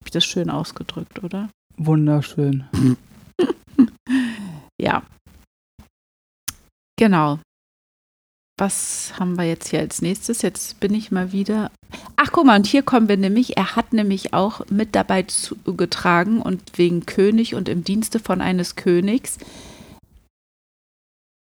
[0.00, 1.50] Habe ich das schön ausgedrückt, oder?
[1.76, 2.64] Wunderschön.
[4.80, 5.02] Ja.
[6.98, 7.38] Genau.
[8.58, 10.42] Was haben wir jetzt hier als nächstes?
[10.42, 11.72] Jetzt bin ich mal wieder.
[12.14, 13.56] Ach, guck mal, und hier kommen wir nämlich.
[13.56, 18.76] Er hat nämlich auch mit dabei zugetragen und wegen König und im Dienste von eines
[18.76, 19.38] Königs,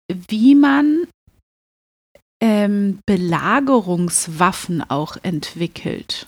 [0.07, 1.07] wie man
[2.45, 6.27] ähm, Belagerungswaffen auch entwickelt.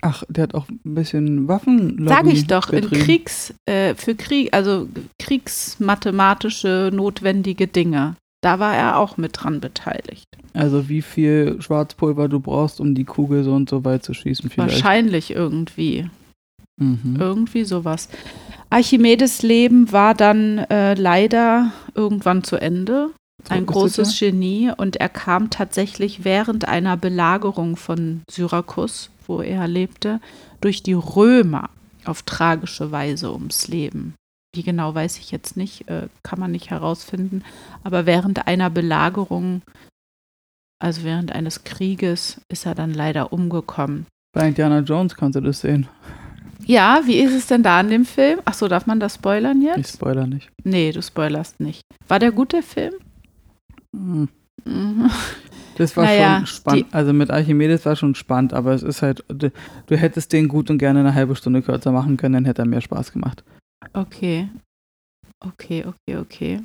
[0.00, 2.06] Ach, der hat auch ein bisschen Waffen.
[2.06, 2.70] Sage ich doch.
[2.70, 4.88] Kriegs, äh, für Krieg, also
[5.18, 8.14] kriegsmathematische notwendige Dinge.
[8.42, 10.26] Da war er auch mit dran beteiligt.
[10.52, 14.50] Also wie viel Schwarzpulver du brauchst, um die Kugel so und so weit zu schießen
[14.50, 14.74] vielleicht.
[14.74, 16.08] Wahrscheinlich irgendwie.
[16.76, 17.16] Mhm.
[17.18, 18.08] Irgendwie sowas.
[18.70, 23.10] Archimedes Leben war dann äh, leider irgendwann zu Ende.
[23.48, 30.20] Ein großes Genie und er kam tatsächlich während einer Belagerung von Syrakus, wo er lebte,
[30.60, 31.70] durch die Römer
[32.04, 34.14] auf tragische Weise ums Leben.
[34.54, 37.42] Wie genau weiß ich jetzt nicht, äh, kann man nicht herausfinden.
[37.82, 39.62] Aber während einer Belagerung,
[40.80, 44.06] also während eines Krieges, ist er dann leider umgekommen.
[44.32, 45.88] Bei Indiana Jones kannst du das sehen.
[46.66, 48.40] Ja, wie ist es denn da in dem Film?
[48.44, 49.94] Ach so, darf man das spoilern Ich jetzt?
[49.94, 50.50] spoiler nicht.
[50.62, 51.82] Nee, du spoilerst nicht.
[52.08, 52.94] War der gut, der Film?
[53.94, 54.28] Mhm.
[55.76, 56.86] Das war Naja, schon spannend.
[56.92, 59.50] Also mit Archimedes war schon spannend, aber es ist halt, du,
[59.86, 62.66] du hättest den gut und gerne eine halbe Stunde kürzer machen können, dann hätte er
[62.66, 63.42] mehr Spaß gemacht.
[63.92, 64.48] Okay.
[65.40, 66.60] Okay, okay, okay.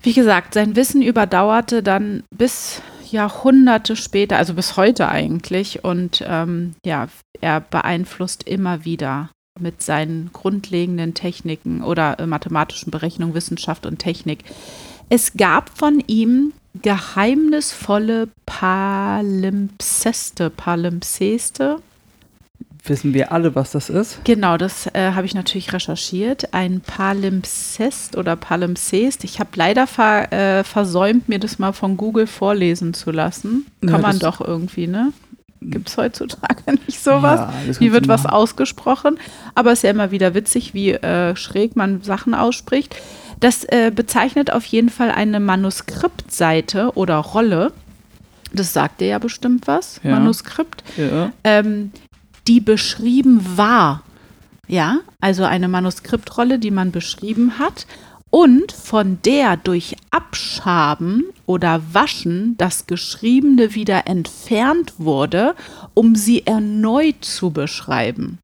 [0.00, 5.84] Wie gesagt, sein Wissen überdauerte dann bis Jahrhunderte später, also bis heute eigentlich.
[5.84, 7.08] Und ähm, ja,
[7.40, 14.44] er beeinflusst immer wieder mit seinen grundlegenden Techniken oder äh, mathematischen Berechnungen, Wissenschaft und Technik.
[15.08, 21.76] Es gab von ihm geheimnisvolle Palimpseste, Palimpseste.
[22.84, 24.20] wissen wir alle, was das ist.
[24.24, 26.54] Genau, das äh, habe ich natürlich recherchiert.
[26.54, 29.24] Ein Palimpsest oder Palimpsest.
[29.24, 33.66] Ich habe leider ver, äh, versäumt, mir das mal von Google vorlesen zu lassen.
[33.80, 35.12] Kann Ja, man doch irgendwie, ne?
[35.60, 37.40] Gibt es heutzutage nicht sowas?
[37.40, 39.18] Ja, wie wird was ausgesprochen?
[39.54, 42.94] Aber es ist ja immer wieder witzig, wie äh, schräg man Sachen ausspricht.
[43.40, 47.72] Das äh, bezeichnet auf jeden Fall eine Manuskriptseite oder Rolle.
[48.52, 50.12] Das sagt dir ja bestimmt was, Ja.
[50.12, 51.32] Manuskript Ja.
[51.44, 51.92] ähm,
[52.46, 54.02] die beschrieben war.
[54.66, 57.86] Ja, also eine Manuskriptrolle, die man beschrieben hat
[58.30, 65.54] und von der durch Abschaben oder Waschen das Geschriebene wieder entfernt wurde,
[65.94, 68.38] um sie erneut zu beschreiben.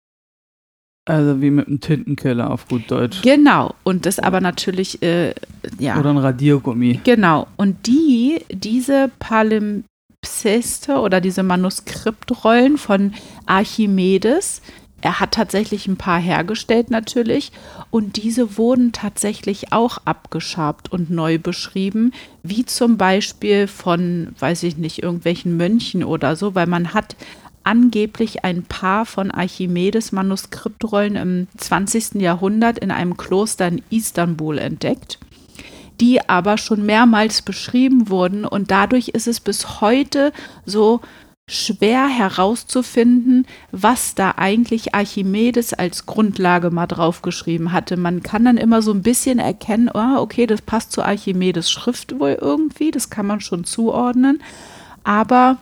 [1.06, 3.20] Also wie mit einem Tintenkiller auf gut Deutsch.
[3.22, 5.34] Genau, und das aber natürlich, äh,
[5.78, 5.98] ja.
[5.98, 7.00] Oder ein Radiergummi.
[7.04, 7.46] Genau.
[7.56, 13.12] Und die, diese Palimpseste oder diese Manuskriptrollen von
[13.44, 14.62] Archimedes,
[15.02, 17.52] er hat tatsächlich ein paar hergestellt natürlich
[17.90, 22.12] und diese wurden tatsächlich auch abgeschabt und neu beschrieben,
[22.42, 27.16] wie zum Beispiel von, weiß ich nicht, irgendwelchen Mönchen oder so, weil man hat
[27.64, 32.14] angeblich ein paar von Archimedes Manuskriptrollen im 20.
[32.16, 35.18] Jahrhundert in einem Kloster in Istanbul entdeckt
[36.00, 40.32] die aber schon mehrmals beschrieben wurden und dadurch ist es bis heute
[40.66, 41.00] so
[41.48, 47.98] schwer herauszufinden, was da eigentlich Archimedes als Grundlage mal draufgeschrieben hatte.
[47.98, 52.18] Man kann dann immer so ein bisschen erkennen, oh, okay, das passt zu Archimedes Schrift
[52.18, 54.42] wohl irgendwie, das kann man schon zuordnen,
[55.04, 55.58] aber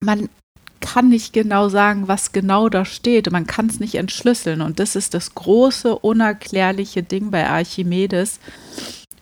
[0.00, 0.28] man
[0.82, 3.30] kann nicht genau sagen, was genau da steht.
[3.30, 4.60] Man kann es nicht entschlüsseln.
[4.60, 8.40] Und das ist das große, unerklärliche Ding bei Archimedes,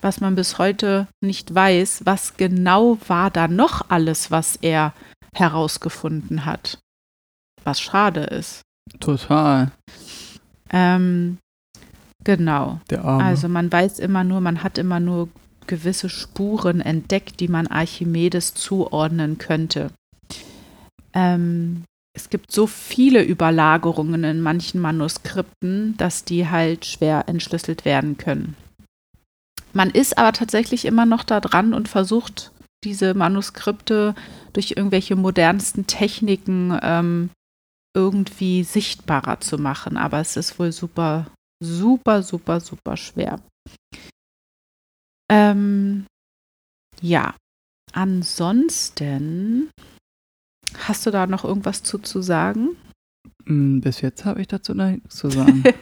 [0.01, 2.01] was man bis heute nicht weiß.
[2.03, 4.93] Was genau war da noch alles, was er
[5.33, 6.79] herausgefunden hat?
[7.63, 8.63] Was schade ist.
[8.99, 9.71] Total.
[10.71, 11.37] Ähm,
[12.25, 12.81] genau.
[13.19, 15.29] Also man weiß immer nur, man hat immer nur
[15.67, 19.91] gewisse Spuren entdeckt, die man Archimedes zuordnen könnte.
[21.13, 28.17] Ähm, es gibt so viele Überlagerungen in manchen Manuskripten, dass die halt schwer entschlüsselt werden
[28.17, 28.55] können.
[29.73, 32.51] Man ist aber tatsächlich immer noch da dran und versucht,
[32.83, 34.15] diese Manuskripte
[34.53, 37.29] durch irgendwelche modernsten Techniken ähm,
[37.95, 39.95] irgendwie sichtbarer zu machen.
[39.97, 41.27] Aber es ist wohl super,
[41.63, 43.39] super, super, super schwer.
[45.31, 46.05] Ähm,
[47.01, 47.35] ja,
[47.93, 49.69] ansonsten
[50.79, 52.69] hast du da noch irgendwas zu, zu sagen?
[53.45, 55.63] Mm, Bis jetzt habe ich dazu nichts zu sagen.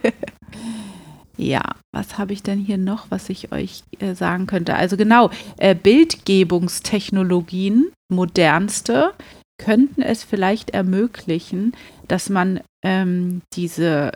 [1.40, 4.74] Ja, was habe ich denn hier noch, was ich euch äh, sagen könnte?
[4.74, 9.14] Also genau, äh, Bildgebungstechnologien, modernste,
[9.56, 11.72] könnten es vielleicht ermöglichen,
[12.08, 14.12] dass man ähm, diese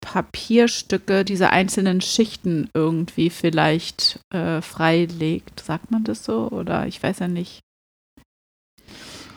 [0.00, 5.58] Papierstücke, diese einzelnen Schichten irgendwie vielleicht äh, freilegt.
[5.58, 6.48] Sagt man das so?
[6.48, 7.58] Oder ich weiß ja nicht.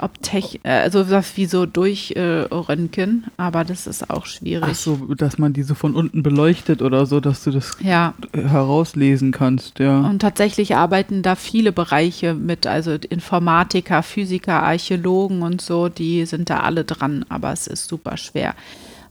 [0.01, 4.69] Ob Tech, äh, also was wie so durchröntgen, aber das ist auch schwierig.
[4.71, 8.13] Ach so, dass man die so von unten beleuchtet oder so, dass du das Ja,
[8.33, 9.99] herauslesen kannst, ja.
[10.01, 16.49] Und tatsächlich arbeiten da viele Bereiche mit, also Informatiker, Physiker, Archäologen und so, die sind
[16.49, 18.55] da alle dran, aber es ist super schwer.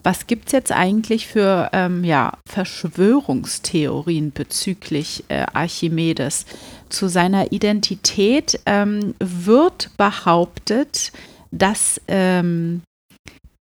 [0.02, 6.46] Was gibt es jetzt eigentlich für ähm, ja, Verschwörungstheorien bezüglich äh, Archimedes?
[6.90, 11.12] Zu seiner Identität ähm, wird behauptet,
[11.50, 12.82] dass ähm,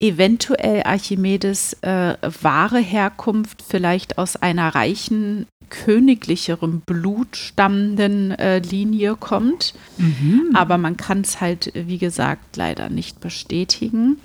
[0.01, 9.75] eventuell Archimedes äh, wahre Herkunft vielleicht aus einer reichen, königlicherem Blut stammenden äh, Linie kommt.
[9.97, 10.51] Mhm.
[10.55, 14.19] Aber man kann es halt, wie gesagt, leider nicht bestätigen.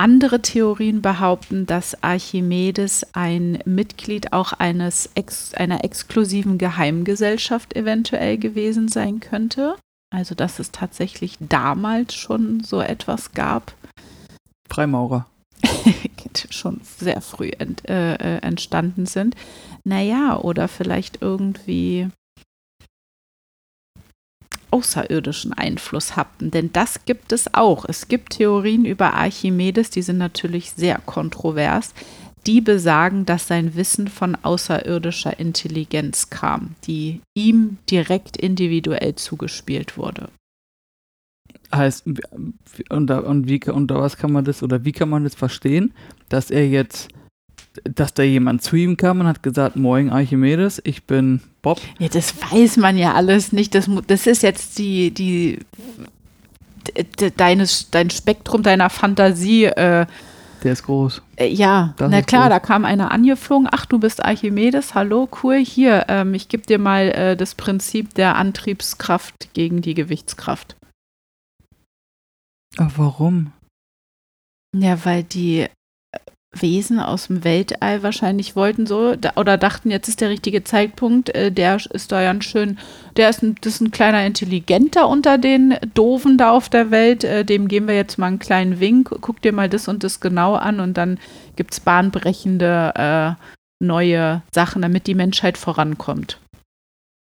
[0.00, 8.86] Andere Theorien behaupten, dass Archimedes ein Mitglied auch eines ex einer exklusiven Geheimgesellschaft eventuell gewesen
[8.86, 9.74] sein könnte.
[10.10, 13.74] Also dass es tatsächlich damals schon so etwas gab.
[14.70, 15.26] Freimaurer.
[16.50, 19.34] schon sehr früh ent, äh, äh, entstanden sind.
[19.84, 22.08] Naja, oder vielleicht irgendwie
[24.70, 26.50] außerirdischen Einfluss hatten.
[26.50, 27.84] Denn das gibt es auch.
[27.86, 31.94] Es gibt Theorien über Archimedes, die sind natürlich sehr kontrovers.
[32.46, 40.30] Die besagen, dass sein Wissen von außerirdischer Intelligenz kam, die ihm direkt individuell zugespielt wurde.
[41.74, 42.06] Heißt,
[42.88, 45.92] unter, und wie, unter was kann man das, oder wie kann man das verstehen,
[46.30, 47.08] dass er jetzt,
[47.84, 51.80] dass da jemand zu ihm kam und hat gesagt, Moin Archimedes, ich bin Bob.
[51.98, 53.74] Ja, das weiß man ja alles nicht.
[53.74, 55.58] Das, das ist jetzt die, die
[56.96, 60.06] d- d- deines, dein Spektrum deiner Fantasie äh,
[60.62, 61.22] Der ist groß.
[61.36, 62.50] Äh, ja, Das na klar, groß.
[62.50, 63.68] da kam einer angeflogen.
[63.70, 65.56] Ach, du bist Archimedes, hallo, cool.
[65.56, 70.76] Hier, ähm, ich gebe dir mal äh, das Prinzip der Antriebskraft gegen die Gewichtskraft.
[72.76, 73.52] Ach, warum?
[74.76, 75.66] Ja, weil die
[76.52, 81.52] Wesen aus dem Weltall wahrscheinlich wollten so oder dachten, jetzt ist der richtige Zeitpunkt, äh,
[81.52, 82.78] der ist da ganz schön,
[83.16, 87.22] der ist ein, das ist ein kleiner Intelligenter unter den Doofen da auf der Welt,
[87.22, 90.20] äh, dem geben wir jetzt mal einen kleinen Wink, guck dir mal das und das
[90.20, 91.18] genau an und dann
[91.56, 96.40] gibt es bahnbrechende äh, neue Sachen, damit die Menschheit vorankommt.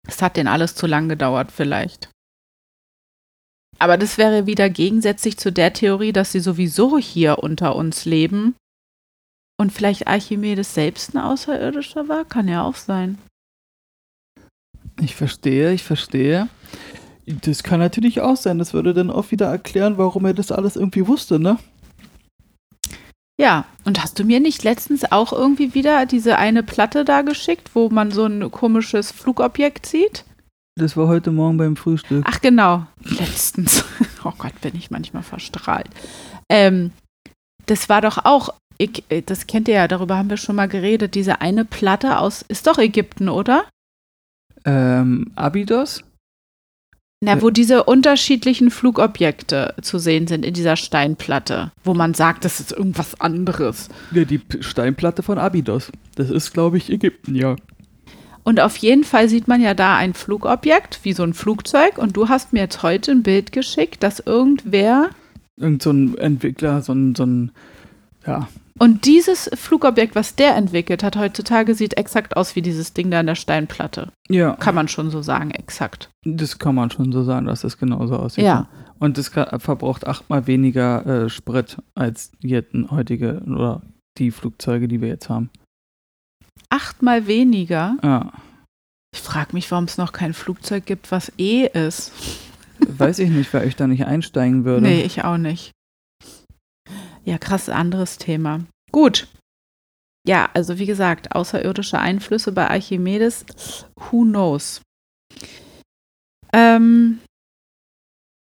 [0.08, 2.10] Es hat denen alles zu lang gedauert vielleicht.
[3.80, 8.56] Aber das wäre wieder gegensätzlich zu der Theorie, dass sie sowieso hier unter uns leben
[9.58, 12.26] und vielleicht Archimedes selbst ein Außerirdischer war?
[12.26, 13.18] Kann ja auch sein.
[15.02, 16.48] Ich verstehe, ich verstehe.
[17.26, 18.58] Das kann natürlich auch sein.
[18.58, 21.58] Das würde dann auch wieder erklären, warum er das alles irgendwie wusste, ne?
[23.40, 27.72] Ja, und hast du mir nicht letztens auch irgendwie wieder diese eine Platte da geschickt,
[27.76, 30.26] wo man so ein komisches Flugobjekt sieht?
[30.76, 32.24] Das war heute Morgen beim Frühstück.
[32.28, 33.84] Ach genau, letztens.
[34.24, 35.88] Oh Gott, bin ich manchmal verstrahlt.
[36.50, 36.92] Ähm,
[37.66, 40.68] das war doch auch, ich, äh, das kennt ihr ja, darüber haben wir schon mal
[40.68, 43.66] geredet, diese eine Platte aus, ist doch Ägypten, oder?
[44.66, 46.04] Ähm, Abydos?
[47.20, 52.60] Na, wo diese unterschiedlichen Flugobjekte zu sehen sind in dieser Steinplatte, wo man sagt, das
[52.60, 53.90] ist irgendwas anderes.
[54.12, 55.92] Ja, die Steinplatte von Abydos.
[56.14, 57.56] Das ist, glaube ich, Ägypten, ja.
[58.44, 61.98] Und auf jeden Fall sieht man ja da ein Flugobjekt, wie so ein Flugzeug.
[61.98, 65.10] Und du hast mir jetzt heute ein Bild geschickt, dass irgendwer.
[65.60, 67.52] Irgend so ein Entwickler, so ein, so ein,
[68.28, 68.48] ja,
[68.80, 73.20] Und dieses Flugobjekt, was der entwickelt hat heutzutage, sieht exakt aus wie dieses Ding da
[73.20, 74.12] in der Steinplatte.
[74.30, 76.10] ja, Kann man schon so sagen, exakt.
[76.24, 78.44] das kann man schon so sagen, dass das genauso aussieht.
[78.46, 78.68] Ja.
[79.00, 83.82] Und das verbraucht achtmal weniger äh, Sprit als jetzt heutige oder
[84.18, 85.50] die Flugzeuge, die wir jetzt haben.
[86.70, 87.98] Achtmal weniger.
[88.04, 88.32] Ja.
[89.14, 92.12] Ich frage mich, warum es noch kein Flugzeug gibt, was E ist.
[92.80, 94.82] Weiß ich nicht, weil ich da nicht einsteigen würde.
[94.82, 95.72] Nee, ich auch nicht.
[97.28, 98.62] Ja, krass, anderes Thema.
[98.94, 99.28] Gut.
[100.26, 103.46] Ja, also wie gesagt, außerirdische Einflüsse bei Archimedes,
[103.96, 104.82] who knows?
[106.54, 107.20] Ähm,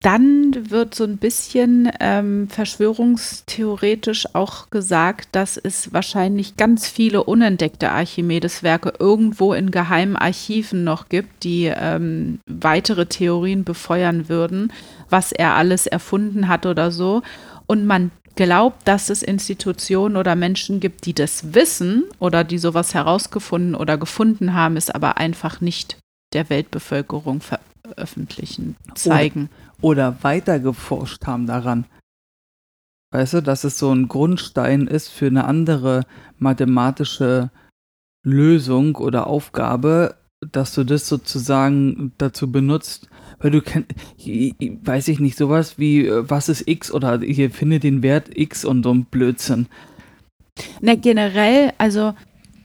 [0.03, 7.93] dann wird so ein bisschen ähm, verschwörungstheoretisch auch gesagt, dass es wahrscheinlich ganz viele unentdeckte
[7.93, 14.73] Archimedes-Werke irgendwo in geheimen Archiven noch gibt, die ähm, weitere Theorien befeuern würden,
[15.11, 17.23] was er alles erfunden hat oder so.
[17.67, 22.95] Und man glaubt, dass es Institutionen oder Menschen gibt, die das wissen oder die sowas
[22.95, 25.99] herausgefunden oder gefunden haben, es aber einfach nicht
[26.33, 29.51] der Weltbevölkerung veröffentlichen, zeigen.
[29.81, 31.85] Oder weiter geforscht haben daran.
[33.13, 36.05] Weißt du, dass es so ein Grundstein ist für eine andere
[36.39, 37.51] mathematische
[38.25, 40.17] Lösung oder Aufgabe,
[40.53, 46.25] dass du das sozusagen dazu benutzt, weil du kennst, weiß ich nicht, sowas wie, äh,
[46.29, 49.67] was ist x oder hier finde den Wert x und so ein Blödsinn.
[50.81, 52.15] Na, generell, also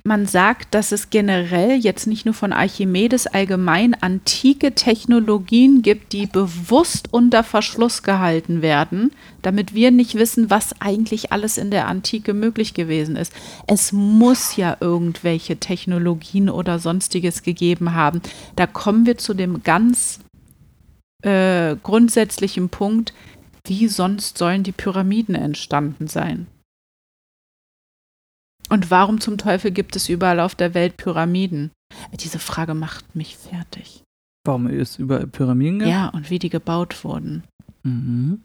[0.10, 6.26] man sagt, dass es generell jetzt nicht nur von Archimedes allgemein antike Technologien gibt, die
[6.26, 9.12] bewusst unter Verschluss gehalten werden,
[9.44, 13.32] damit wir nicht wissen, was eigentlich alles in der Antike möglich gewesen ist.
[13.68, 18.24] Es muss ja irgendwelche Technologien oder sonstiges gegeben haben.
[18.56, 20.22] Da kommen wir zu dem ganz
[21.22, 23.14] äh, grundsätzlichen Punkt,
[23.64, 26.48] wie sonst sollen die Pyramiden entstanden sein?
[28.70, 31.72] Und warum zum Teufel gibt es überall auf der Welt Pyramiden?
[32.14, 34.04] Diese Frage macht mich fertig.
[34.46, 35.88] Warum ist über Pyramiden?
[35.88, 37.44] Ja, und wie die gebaut wurden.
[37.84, 38.44] Mhm.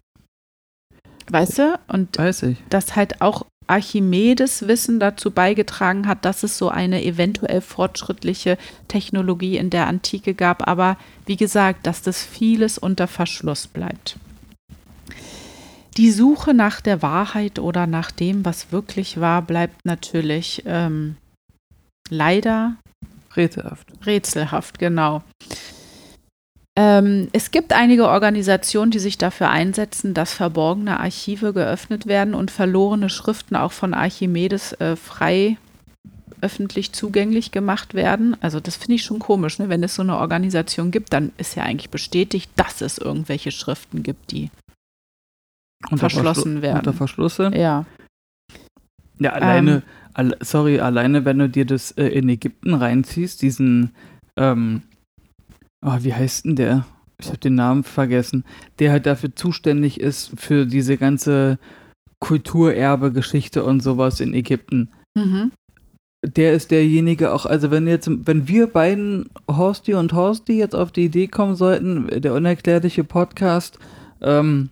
[1.28, 1.78] Weißt du?
[1.88, 2.58] Und Weiß ich.
[2.70, 8.58] dass halt auch Archimedes Wissen dazu beigetragen hat, dass es so eine eventuell fortschrittliche
[8.88, 14.18] Technologie in der Antike gab, aber wie gesagt, dass das vieles unter Verschluss bleibt.
[15.96, 21.16] Die Suche nach der Wahrheit oder nach dem, was wirklich war, bleibt natürlich ähm,
[22.10, 22.76] leider
[23.36, 23.86] Rätselhaft.
[24.04, 25.22] rätselhaft, genau.
[26.76, 32.50] Ähm, es gibt einige Organisationen, die sich dafür einsetzen, dass verborgene Archive geöffnet werden und
[32.50, 35.56] verlorene Schriften auch von Archimedes äh, frei
[36.40, 38.36] öffentlich zugänglich gemacht werden.
[38.42, 39.68] Also das finde ich schon komisch, ne?
[39.68, 44.02] wenn es so eine Organisation gibt, dann ist ja eigentlich bestätigt, dass es irgendwelche Schriften
[44.02, 44.50] gibt, die
[45.90, 46.78] Unter Verschlossen Verschlu- werden.
[46.78, 47.50] Unter Verschlüsse.
[47.54, 47.84] ja.
[49.20, 49.82] Ja, alleine, Ähm.
[50.14, 53.92] alle, sorry, alleine, wenn du dir das äh, in Ägypten reinziehst, diesen,
[54.36, 54.82] ähm,
[55.86, 56.84] oh, wie heißt denn der?
[57.20, 58.44] Ich habe den Namen vergessen.
[58.80, 61.58] Der halt dafür zuständig ist, für diese ganze
[62.18, 64.88] Kulturerbe, Geschichte und sowas in Ägypten.
[65.16, 65.52] Mhm.
[66.26, 70.90] Der ist derjenige auch, also wenn jetzt, wenn wir beiden, Horsti und Horsti, jetzt auf
[70.90, 73.78] die Idee kommen sollten, der unerklärliche Podcast,
[74.22, 74.70] ähm,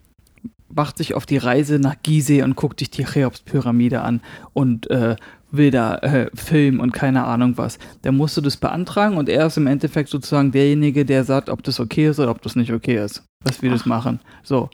[0.74, 4.20] macht sich auf die Reise nach Gizeh und guckt sich die Cheops-Pyramide an
[4.52, 5.16] und äh,
[5.50, 7.78] will da äh, filmen und keine Ahnung was.
[8.04, 11.78] Der musste das beantragen und er ist im Endeffekt sozusagen derjenige, der sagt, ob das
[11.78, 13.74] okay ist oder ob das nicht okay ist, dass wir Ach.
[13.74, 14.20] das machen.
[14.42, 14.70] So.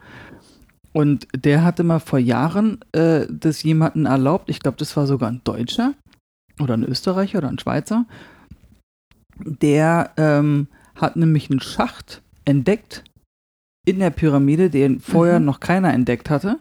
[0.91, 5.29] Und der hatte mal vor Jahren äh, das jemanden erlaubt, ich glaube, das war sogar
[5.29, 5.93] ein Deutscher
[6.59, 8.05] oder ein Österreicher oder ein Schweizer,
[9.37, 13.03] der ähm, hat nämlich einen Schacht entdeckt
[13.89, 15.45] in der Pyramide, den vorher mhm.
[15.45, 16.59] noch keiner entdeckt hatte.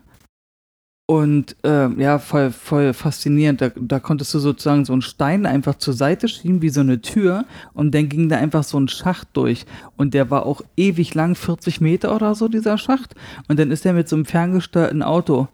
[1.11, 3.63] Und äh, ja, voll, voll faszinierend.
[3.63, 7.01] Da, da konntest du sozusagen so einen Stein einfach zur Seite schieben, wie so eine
[7.01, 7.47] Tür.
[7.73, 9.65] Und dann ging da einfach so ein Schacht durch.
[9.97, 13.15] Und der war auch ewig lang, 40 Meter oder so, dieser Schacht.
[13.49, 15.49] Und dann ist er mit so einem ferngesteuerten Auto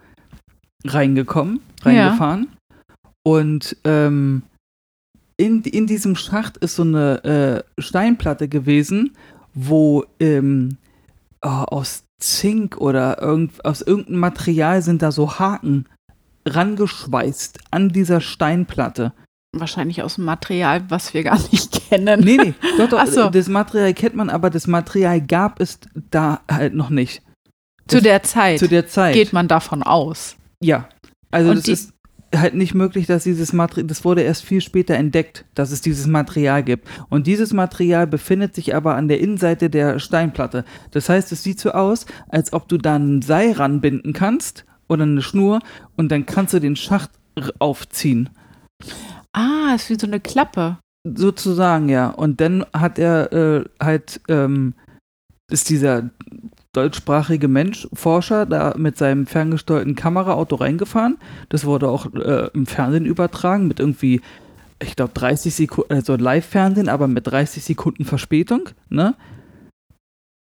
[0.84, 2.48] reingekommen, reingefahren.
[2.50, 3.10] Ja.
[3.22, 4.42] Und ähm,
[5.36, 9.12] in, in diesem Schacht ist so eine äh, Steinplatte gewesen,
[9.54, 10.78] wo ähm,
[11.44, 15.86] aus Zink oder irgend, aus irgendeinem Material sind da so Haken
[16.46, 19.12] rangeschweißt an dieser Steinplatte.
[19.56, 22.20] Wahrscheinlich aus dem Material, was wir gar nicht kennen.
[22.20, 23.30] Nee, nee, doch, doch, so.
[23.30, 25.78] das Material kennt man, aber das Material gab es
[26.10, 27.22] da halt noch nicht.
[27.86, 28.58] Das, zu der Zeit.
[28.58, 29.14] Zu der Zeit.
[29.14, 30.36] Geht man davon aus.
[30.60, 30.88] Ja.
[31.30, 31.93] Also Und das ist
[32.40, 36.06] halt nicht möglich, dass dieses Material, das wurde erst viel später entdeckt, dass es dieses
[36.06, 36.88] Material gibt.
[37.08, 40.64] Und dieses Material befindet sich aber an der Innenseite der Steinplatte.
[40.90, 45.04] Das heißt, es sieht so aus, als ob du da ein Seil ranbinden kannst oder
[45.04, 45.60] eine Schnur
[45.96, 47.10] und dann kannst du den Schacht
[47.58, 48.30] aufziehen.
[49.32, 50.78] Ah, ist wie so eine Klappe.
[51.04, 52.08] Sozusagen, ja.
[52.08, 54.74] Und dann hat er äh, halt, ähm,
[55.50, 56.10] ist dieser
[56.76, 61.16] deutschsprachige Mensch, Forscher, da mit seinem ferngesteuerten Kameraauto reingefahren.
[61.48, 64.20] Das wurde auch äh, im Fernsehen übertragen mit irgendwie,
[64.82, 69.14] ich glaube, 30 Sekunden, also Live-Fernsehen, aber mit 30 Sekunden Verspätung, ne?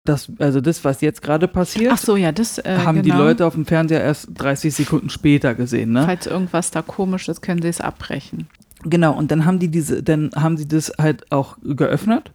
[0.04, 3.16] Das, also das, was jetzt gerade passiert, Ach so, ja, das, äh, haben genau.
[3.16, 6.04] die Leute auf dem Fernseher erst 30 Sekunden später gesehen, ne?
[6.04, 8.48] Falls irgendwas da komisch ist, können sie es abbrechen.
[8.84, 12.32] Genau, und dann haben die diese, dann haben sie das halt auch geöffnet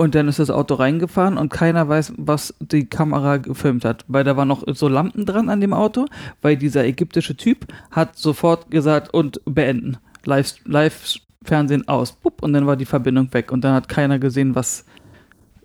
[0.00, 4.24] und dann ist das Auto reingefahren und keiner weiß, was die Kamera gefilmt hat, weil
[4.24, 6.06] da waren noch so Lampen dran an dem Auto,
[6.40, 9.98] weil dieser ägyptische Typ hat sofort gesagt und beenden.
[10.24, 12.16] Live, live Fernsehen aus.
[12.40, 14.84] Und dann war die Verbindung weg und dann hat keiner gesehen, was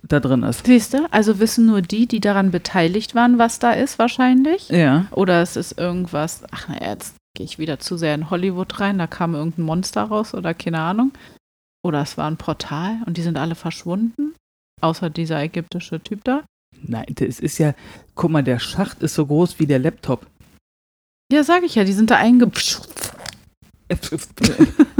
[0.02, 0.66] da drin ist.
[0.66, 1.06] Siehst du?
[1.12, 4.68] Also wissen nur die, die daran beteiligt waren, was da ist, wahrscheinlich.
[4.68, 5.06] Ja.
[5.12, 8.98] Oder es ist irgendwas, ach na, jetzt gehe ich wieder zu sehr in Hollywood rein,
[8.98, 11.12] da kam irgendein Monster raus oder keine Ahnung.
[11.84, 14.34] Oder es war ein Portal und die sind alle verschwunden,
[14.80, 16.42] außer dieser ägyptische Typ da.
[16.82, 17.74] Nein, das ist ja,
[18.14, 20.26] guck mal, der Schacht ist so groß wie der Laptop.
[21.30, 22.50] Ja, sag ich ja, die sind da einge...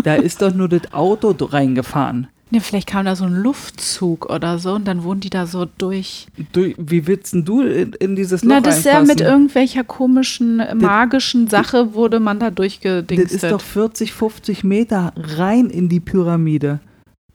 [0.05, 2.29] da ist doch nur das Auto reingefahren.
[2.55, 5.67] Ne, vielleicht kam da so ein Luftzug oder so und dann wurden die da so
[5.79, 6.29] durch.
[6.53, 9.83] durch wie willst denn du in, in dieses Loch Na, das ist ja mit irgendwelcher
[9.83, 13.43] komischen, magischen das, Sache wurde man da durchgedingstet.
[13.43, 16.79] Das ist doch 40, 50 Meter rein in die Pyramide.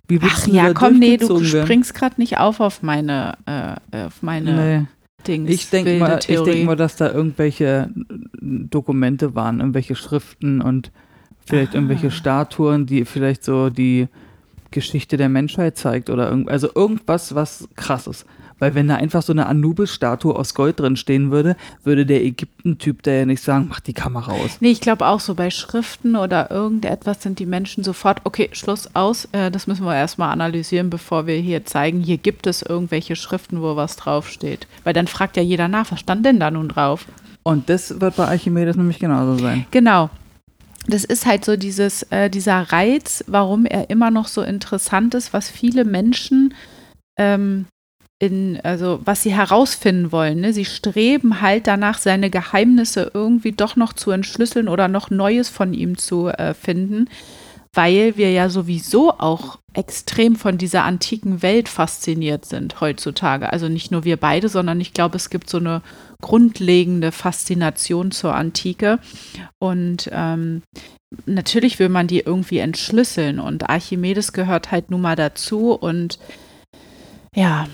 [0.08, 4.54] Wie Ach ja, komm, nee, du springst gerade nicht auf auf meine, äh, auf meine
[4.80, 4.88] nee.
[5.28, 5.52] Dings.
[5.52, 7.90] Ich denke mal, denk mal, dass da irgendwelche
[8.40, 10.92] Dokumente waren, irgendwelche Schriften und
[11.46, 11.76] vielleicht ah.
[11.76, 14.08] irgendwelche Statuen, die vielleicht so die
[14.72, 18.26] Geschichte der Menschheit zeigt oder irgend, also irgendwas, was krasses.
[18.60, 23.04] Weil wenn da einfach so eine Anubis-Statue aus Gold drin stehen würde, würde der Ägypten-Typ
[23.04, 24.58] da ja nicht sagen, mach die Kamera aus.
[24.60, 28.94] Nee, ich glaube auch so bei Schriften oder irgendetwas sind die Menschen sofort, okay, Schluss
[28.96, 33.16] aus, äh, das müssen wir erstmal analysieren, bevor wir hier zeigen, hier gibt es irgendwelche
[33.16, 34.68] Schriften, wo was draufsteht.
[34.84, 37.06] Weil dann fragt ja jeder nach, was stand denn da nun drauf?
[37.44, 39.66] Und das wird bei Archimedes nämlich genauso sein.
[39.72, 40.10] Genau
[40.88, 45.34] das ist halt so dieses, äh, dieser Reiz, warum er immer noch so interessant ist,
[45.34, 46.54] was viele Menschen
[47.18, 47.66] ähm,
[48.20, 50.42] in, also was sie herausfinden wollen.
[50.42, 50.54] Ne?
[50.54, 55.74] Sie streben halt danach, seine Geheimnisse irgendwie doch noch zu entschlüsseln oder noch Neues von
[55.74, 57.08] ihm zu äh, finden,
[57.74, 63.52] weil wir ja sowieso auch extrem von dieser antiken Welt fasziniert sind heutzutage.
[63.54, 65.82] Also nicht nur wir beide, sondern ich glaube, es gibt so eine
[66.22, 69.00] grundlegende Faszination zur Antike.
[69.60, 70.64] Und ähm,
[71.26, 73.40] natürlich will man die irgendwie entschlüsseln.
[73.40, 75.74] Und Archimedes gehört halt nun mal dazu.
[75.74, 76.20] Und
[77.36, 77.68] ja,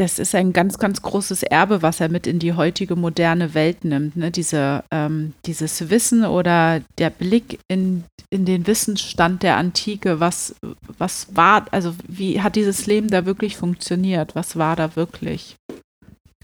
[0.00, 3.84] das ist ein ganz, ganz großes Erbe, was er mit in die heutige moderne Welt
[3.84, 4.16] nimmt.
[4.16, 4.30] Ne?
[4.30, 10.20] Diese, ähm, dieses Wissen oder der Blick in, in den Wissensstand der Antike.
[10.20, 10.54] Was,
[10.98, 14.34] was war, also wie hat dieses Leben da wirklich funktioniert?
[14.34, 15.56] Was war da wirklich?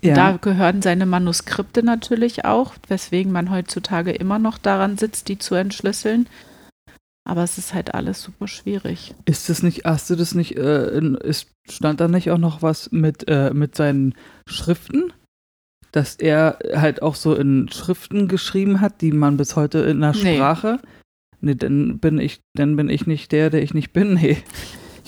[0.03, 0.15] Ja.
[0.15, 5.55] Da gehören seine Manuskripte natürlich auch, weswegen man heutzutage immer noch daran sitzt, die zu
[5.55, 6.29] entschlüsseln.
[7.27, 9.15] Aber es ist halt alles super schwierig.
[9.25, 12.93] Ist das nicht, hast du das nicht, äh, ist, stand da nicht auch noch was
[12.93, 14.15] mit, äh, mit seinen
[14.49, 15.13] Schriften?
[15.91, 20.13] Dass er halt auch so in Schriften geschrieben hat, die man bis heute in der
[20.13, 20.37] Nee.
[20.37, 20.79] Sprache.
[20.83, 20.89] Nee,
[21.41, 24.15] dann bin ich, dann bin ich nicht der, der ich nicht bin.
[24.23, 24.39] Nee.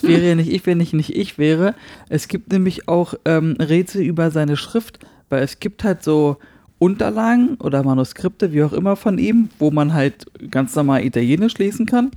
[0.01, 1.75] Ich wäre ja nicht ich, wenn ich nicht ich wäre.
[2.09, 6.37] Es gibt nämlich auch ähm, Rätsel über seine Schrift, weil es gibt halt so
[6.79, 11.87] Unterlagen oder Manuskripte, wie auch immer von ihm, wo man halt ganz normal Italienisch lesen
[11.87, 12.13] kann.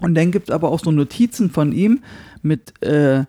[0.00, 2.00] Und dann gibt es aber auch so Notizen von ihm
[2.42, 3.24] mit, äh,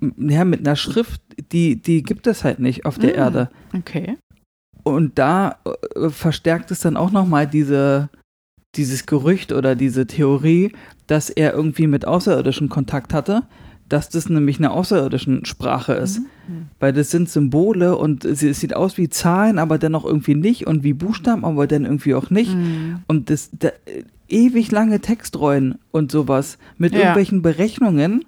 [0.00, 1.20] ja, mit einer Schrift,
[1.52, 3.18] die, die gibt es halt nicht auf der Mm.
[3.18, 3.50] Erde.
[3.76, 4.16] Okay.
[4.84, 5.56] Und da
[5.96, 8.08] äh, verstärkt es dann auch nochmal diese,
[8.76, 10.72] dieses Gerücht oder diese Theorie,
[11.06, 13.42] dass er irgendwie mit Außerirdischen Kontakt hatte,
[13.88, 16.18] dass das nämlich eine außerirdischen Sprache ist.
[16.20, 16.68] Mhm.
[16.78, 20.84] Weil das sind Symbole und es sieht aus wie Zahlen, aber dennoch irgendwie nicht und
[20.84, 22.54] wie Buchstaben, aber dann irgendwie auch nicht.
[22.54, 22.98] Mhm.
[23.06, 23.70] Und das da,
[24.28, 26.98] ewig lange Textrollen und sowas mit Ja.
[26.98, 28.26] irgendwelchen Berechnungen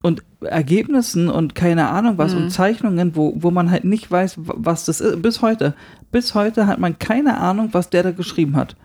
[0.00, 2.42] und Ergebnissen und keine Ahnung was Mhm.
[2.44, 5.20] und Zeichnungen, wo, wo man halt nicht weiß, wa- was das ist.
[5.20, 5.74] Bis heute.
[6.12, 8.76] Bis heute hat man keine Ahnung, was der da geschrieben hat.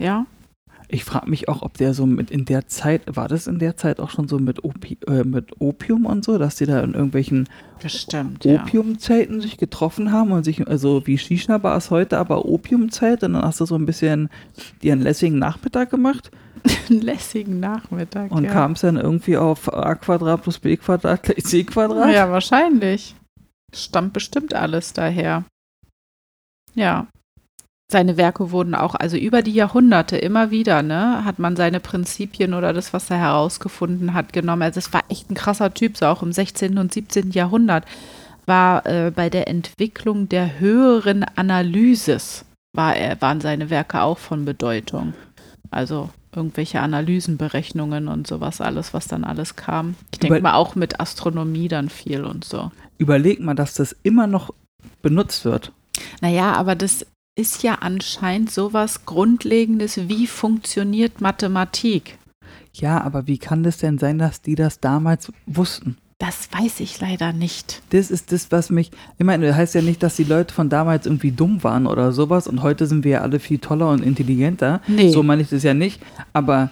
[0.00, 0.26] Ja.
[0.92, 3.76] Ich frage mich auch, ob der so mit in der Zeit, war das in der
[3.76, 6.94] Zeit auch schon so mit, Opi äh, mit Opium und so, dass die da in
[6.94, 7.48] irgendwelchen
[7.80, 8.60] Bestimmt, ja.
[8.62, 13.60] Opiumzelten sich getroffen haben und sich, also wie Shisha-Bars heute, aber Opiumzelt und dann hast
[13.60, 14.30] du so ein bisschen
[14.82, 16.32] ihren lässigen Nachmittag gemacht
[16.88, 18.32] Einen lässigen Nachmittag.
[18.32, 18.52] und ja.
[18.52, 22.12] kamst dann irgendwie auf a Quadrat plus b Quadrat gleich c Quadrat.
[22.12, 23.14] Ja, wahrscheinlich.
[23.72, 25.44] Stammt bestimmt alles daher.
[26.74, 27.06] Ja.
[27.90, 32.54] Seine Werke wurden auch, also über die Jahrhunderte immer wieder, ne, hat man seine Prinzipien
[32.54, 34.62] oder das, was er herausgefunden hat, genommen.
[34.62, 36.78] Also es war echt ein krasser Typ, so auch im 16.
[36.78, 37.32] und 17.
[37.32, 37.84] Jahrhundert
[38.46, 44.44] war äh, bei der Entwicklung der höheren Analysis war er, waren seine Werke auch von
[44.44, 45.14] Bedeutung.
[45.70, 49.96] Also irgendwelche Analysen, Berechnungen und sowas, alles, was dann alles kam.
[50.12, 52.70] Ich denke mal auch mit Astronomie dann viel und so.
[52.98, 54.54] Überleg mal, dass das immer noch
[55.02, 55.72] benutzt wird.
[56.20, 57.04] Naja, aber das
[57.36, 62.18] ist ja anscheinend sowas Grundlegendes, wie funktioniert Mathematik.
[62.72, 65.96] Ja, aber wie kann das denn sein, dass die das damals wussten?
[66.18, 67.82] Das weiß ich leider nicht.
[67.90, 68.90] Das ist das, was mich.
[69.16, 72.12] Ich meine, das heißt ja nicht, dass die Leute von damals irgendwie dumm waren oder
[72.12, 74.82] sowas und heute sind wir ja alle viel toller und intelligenter.
[74.86, 75.10] Nee.
[75.10, 76.02] So meine ich das ja nicht.
[76.34, 76.70] Aber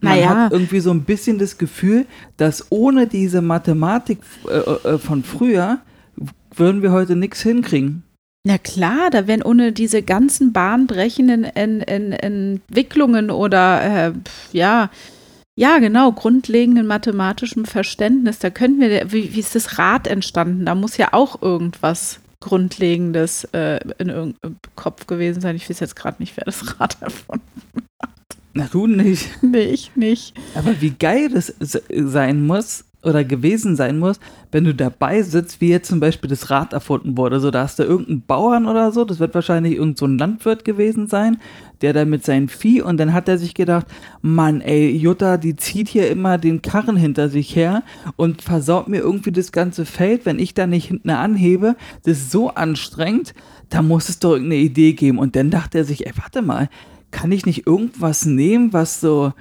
[0.00, 0.28] man Naja.
[0.28, 5.80] hat irgendwie so ein bisschen das Gefühl, dass ohne diese Mathematik äh, äh, von früher
[6.54, 8.04] würden wir heute nichts hinkriegen.
[8.48, 14.12] Na klar, da wären ohne diese ganzen bahnbrechenden en, en, Entwicklungen oder äh,
[14.52, 14.88] ja,
[15.56, 20.64] ja, genau, grundlegenden mathematischen Verständnis, da könnten wir, wie, wie ist das Rad entstanden?
[20.64, 25.56] Da muss ja auch irgendwas Grundlegendes äh, in irgendeinem Kopf gewesen sein.
[25.56, 27.42] Ich weiß jetzt gerade nicht, wer das Rad erfunden
[28.54, 29.28] Na, du nicht.
[29.34, 29.42] hat.
[29.42, 30.34] Nee, ich nicht.
[30.54, 34.20] Aber wie geil das se- sein muss oder gewesen sein muss,
[34.52, 37.40] wenn du dabei sitzt, wie jetzt zum Beispiel das Rad erfunden wurde.
[37.40, 41.06] So, da hast du irgendeinen Bauern oder so, das wird wahrscheinlich irgend so Landwirt gewesen
[41.06, 41.38] sein,
[41.80, 43.86] der da mit seinem Vieh und dann hat er sich gedacht,
[44.22, 47.82] Mann, ey, Jutta, die zieht hier immer den Karren hinter sich her
[48.16, 51.76] und versaut mir irgendwie das ganze Feld, wenn ich da nicht hinten anhebe.
[52.04, 53.34] Das ist so anstrengend,
[53.68, 55.18] da muss es doch irgendeine Idee geben.
[55.18, 56.68] Und dann dachte er sich, ey, warte mal,
[57.10, 59.32] kann ich nicht irgendwas nehmen, was so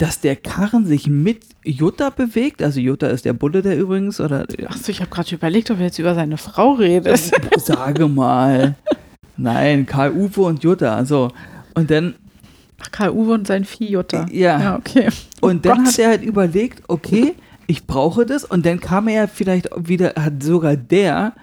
[0.00, 2.62] dass der Karren sich mit Jutta bewegt.
[2.62, 5.84] Also Jutta ist der Bulle, der übrigens, oder Achso, ich habe gerade überlegt, ob er
[5.84, 7.30] jetzt über seine Frau redet.
[7.58, 8.76] sage mal.
[9.36, 11.04] Nein, Karl Uwe und Jutta.
[11.04, 11.30] So.
[11.74, 12.14] Und dann,
[12.80, 14.24] Ach, Karl Uwe und sein Vieh Jutta.
[14.32, 14.58] Ja.
[14.58, 15.10] Ja, okay.
[15.42, 15.88] und dann Gott.
[15.88, 17.34] hat er halt überlegt, okay,
[17.66, 18.44] ich brauche das.
[18.44, 21.34] Und dann kam er vielleicht wieder, hat sogar der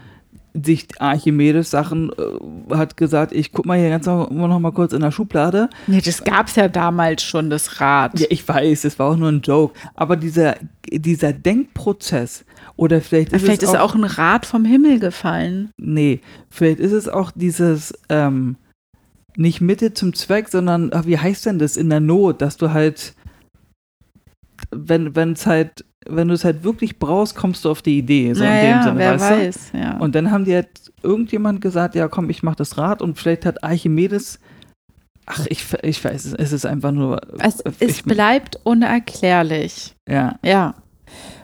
[0.54, 4.93] sich Archimedes Sachen äh, hat gesagt, ich guck mal hier ganz noch, noch mal kurz
[4.93, 5.70] in der Schublade.
[5.88, 8.20] Nee, das gab's ja damals schon, das Rad.
[8.20, 9.78] Ja, ich weiß, es war auch nur ein Joke.
[9.95, 10.56] Aber dieser,
[10.89, 12.45] dieser Denkprozess
[12.76, 15.72] oder vielleicht ist Vielleicht es ist auch ein Rad vom Himmel gefallen.
[15.78, 18.56] Nee, vielleicht ist es auch dieses, ähm,
[19.36, 22.72] nicht Mitte zum Zweck, sondern, ach, wie heißt denn das in der Not, dass du
[22.72, 23.14] halt,
[24.72, 28.34] wenn es halt, wenn du es halt wirklich brauchst, kommst du auf die Idee.
[28.34, 29.72] So in naja, dem Sinne, wer weiß.
[29.74, 29.97] Ja.
[29.97, 30.70] Und dann haben die halt
[31.03, 34.39] irgendjemand gesagt, ja komm, ich mach das Rad und vielleicht hat Archimedes,
[35.26, 39.93] ach, ich, ich weiß, es es ist einfach nur, es, es bleibt unerklärlich.
[40.08, 40.76] ja, Ja.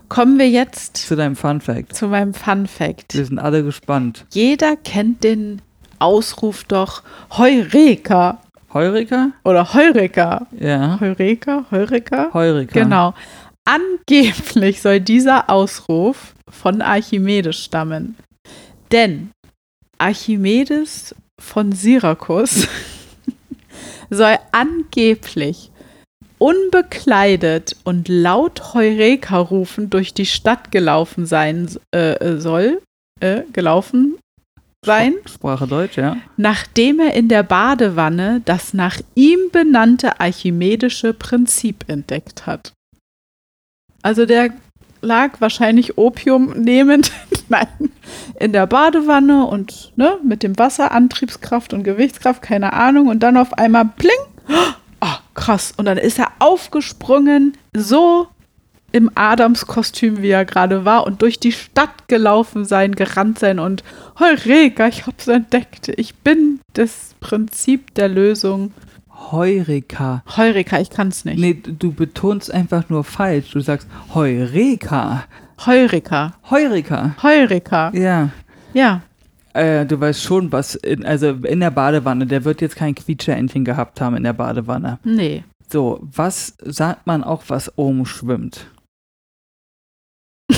[0.10, 1.96] Kommen wir jetzt zu deinem Fun Fact.
[1.96, 3.16] zu meinem Fun Fact.
[3.16, 4.26] Wir sind alle gespannt.
[4.32, 5.62] Jeder kennt den
[5.98, 7.02] Ausruf doch
[7.36, 8.38] Heureka
[8.74, 9.32] Heureka?
[9.44, 10.48] oder Heureka.
[10.60, 11.00] Ja.
[11.00, 12.30] Heureka, Heureka.
[12.34, 12.74] Heureka.
[12.80, 13.14] Genau.
[13.66, 18.18] Angeblich soll dieser Ausruf von Archimedes stammen.
[18.92, 19.32] Denn
[19.98, 22.68] Archimedes von Syrakus
[24.10, 25.72] soll angeblich
[26.38, 32.82] unbekleidet und laut Heureka rufen durch die Stadt gelaufen sein äh, soll,
[33.22, 34.18] äh, gelaufen
[34.86, 36.18] sein, Sprache Deutsch, ja.
[36.36, 42.74] nachdem er in der Badewanne das nach ihm benannte archimedische Prinzip entdeckt hat.
[44.04, 44.52] Also der
[45.02, 47.12] lag wahrscheinlich Opium nehmend
[48.40, 53.38] in der Badewanne und ne, mit dem Wasser, Antriebskraft und Gewichtskraft, keine Ahnung, und dann
[53.38, 54.12] auf einmal pling,
[55.02, 58.28] oh, krass, und dann ist er aufgesprungen, so
[58.92, 63.84] im Adamskostüm, wie er gerade war, und durch die Stadt gelaufen sein, gerannt sein und
[64.20, 65.90] Heureka, ich hab's entdeckt.
[65.98, 68.72] Ich bin das Prinzip der Lösung.
[69.32, 70.24] Heureka.
[70.38, 71.40] Heureka, ich kann's nicht.
[71.40, 73.52] Nee, du betonst einfach nur falsch.
[73.52, 75.26] Du sagst Heureka.
[75.66, 76.34] Heureka.
[76.50, 77.16] Heureka.
[77.22, 77.92] Heureka.
[77.94, 78.30] Ja.
[78.74, 79.02] Ja.
[79.54, 83.64] Äh, du weißt schon, was, in, also in der Badewanne, der wird jetzt kein Quietscherentchen
[83.64, 85.00] gehabt haben in der Badewanne.
[85.04, 85.44] Nee.
[85.72, 88.68] So, was sagt man auch, was oben schwimmt?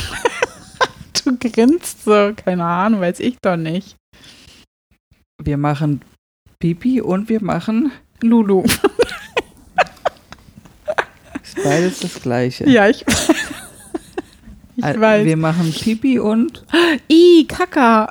[1.25, 3.95] Du grinst so, keine Ahnung, weiß ich doch nicht.
[5.41, 6.01] Wir machen
[6.59, 7.91] Pipi und wir machen
[8.21, 8.63] Lulu.
[11.43, 12.69] ist beides das gleiche.
[12.69, 13.03] Ja, ich,
[14.75, 15.25] ich Äh, weiß.
[15.25, 16.65] Wir machen Pipi und
[17.11, 18.09] I, Kaka.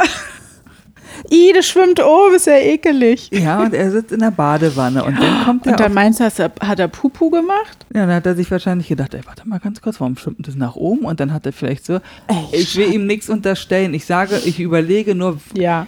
[1.33, 3.31] I, das schwimmt oben, ist ja ekelig.
[3.33, 6.25] ja, und er sitzt in der Badewanne und dann kommt er Und dann meinst du,
[6.25, 7.87] hat er Pupu gemacht?
[7.95, 10.55] ja, dann hat er sich wahrscheinlich gedacht, ey, warte mal ganz kurz, warum schwimmt das
[10.57, 11.05] nach oben?
[11.07, 11.95] Und dann hat er vielleicht so,
[12.27, 13.95] Ey, ich will ihm nichts unterstellen.
[13.95, 15.87] Ich sage, ich überlege nur, Ja.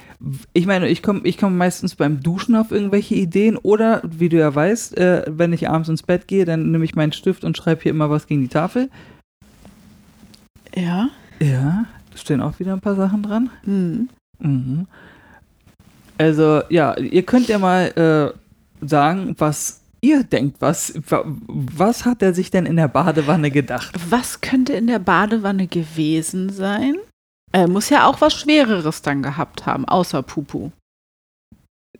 [0.52, 4.38] Ich meine, ich komme ich komm meistens beim Duschen auf irgendwelche Ideen oder, wie du
[4.38, 7.56] ja weißt, äh, wenn ich abends ins Bett gehe, dann nehme ich meinen Stift und
[7.56, 8.88] schreibe hier immer was gegen die Tafel.
[10.74, 11.08] Ja.
[11.40, 13.50] Ja, da stehen auch wieder ein paar Sachen dran.
[13.64, 14.08] Hm.
[14.38, 14.86] Mhm.
[16.18, 18.32] Also, ja, ihr könnt ja mal
[18.82, 20.56] äh, sagen, was ihr denkt.
[20.60, 23.94] Was, wa- was hat er sich denn in der Badewanne gedacht?
[24.08, 26.94] Was könnte in der Badewanne gewesen sein?
[27.52, 30.70] Er muss ja auch was Schwereres dann gehabt haben, außer Pupu.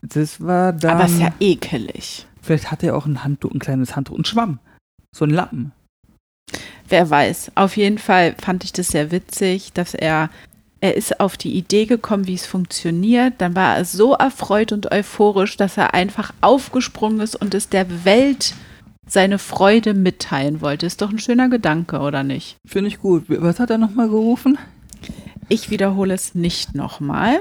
[0.03, 0.93] Das war dann.
[0.93, 2.27] Aber ist ja ekelig.
[2.43, 4.59] vielleicht hatte er auch ein Handtuch, ein kleines Handtuch, ein Schwamm.
[5.15, 5.73] So ein Lappen.
[6.89, 7.53] Wer weiß.
[7.55, 10.31] Auf jeden Fall fand ich das sehr witzig, dass er,
[10.81, 13.35] er ist auf die Idee gekommen, wie es funktioniert.
[13.39, 18.05] Dann war er so erfreut und euphorisch, dass er einfach aufgesprungen ist und es der
[18.05, 18.55] Welt
[19.09, 20.87] seine Freude mitteilen wollte.
[20.87, 22.57] Ist doch ein schöner Gedanke, oder nicht?
[22.67, 23.25] Finde ich gut.
[23.29, 24.59] Was hat er nochmal gerufen?
[25.49, 27.41] Ich wiederhole es nicht nochmal.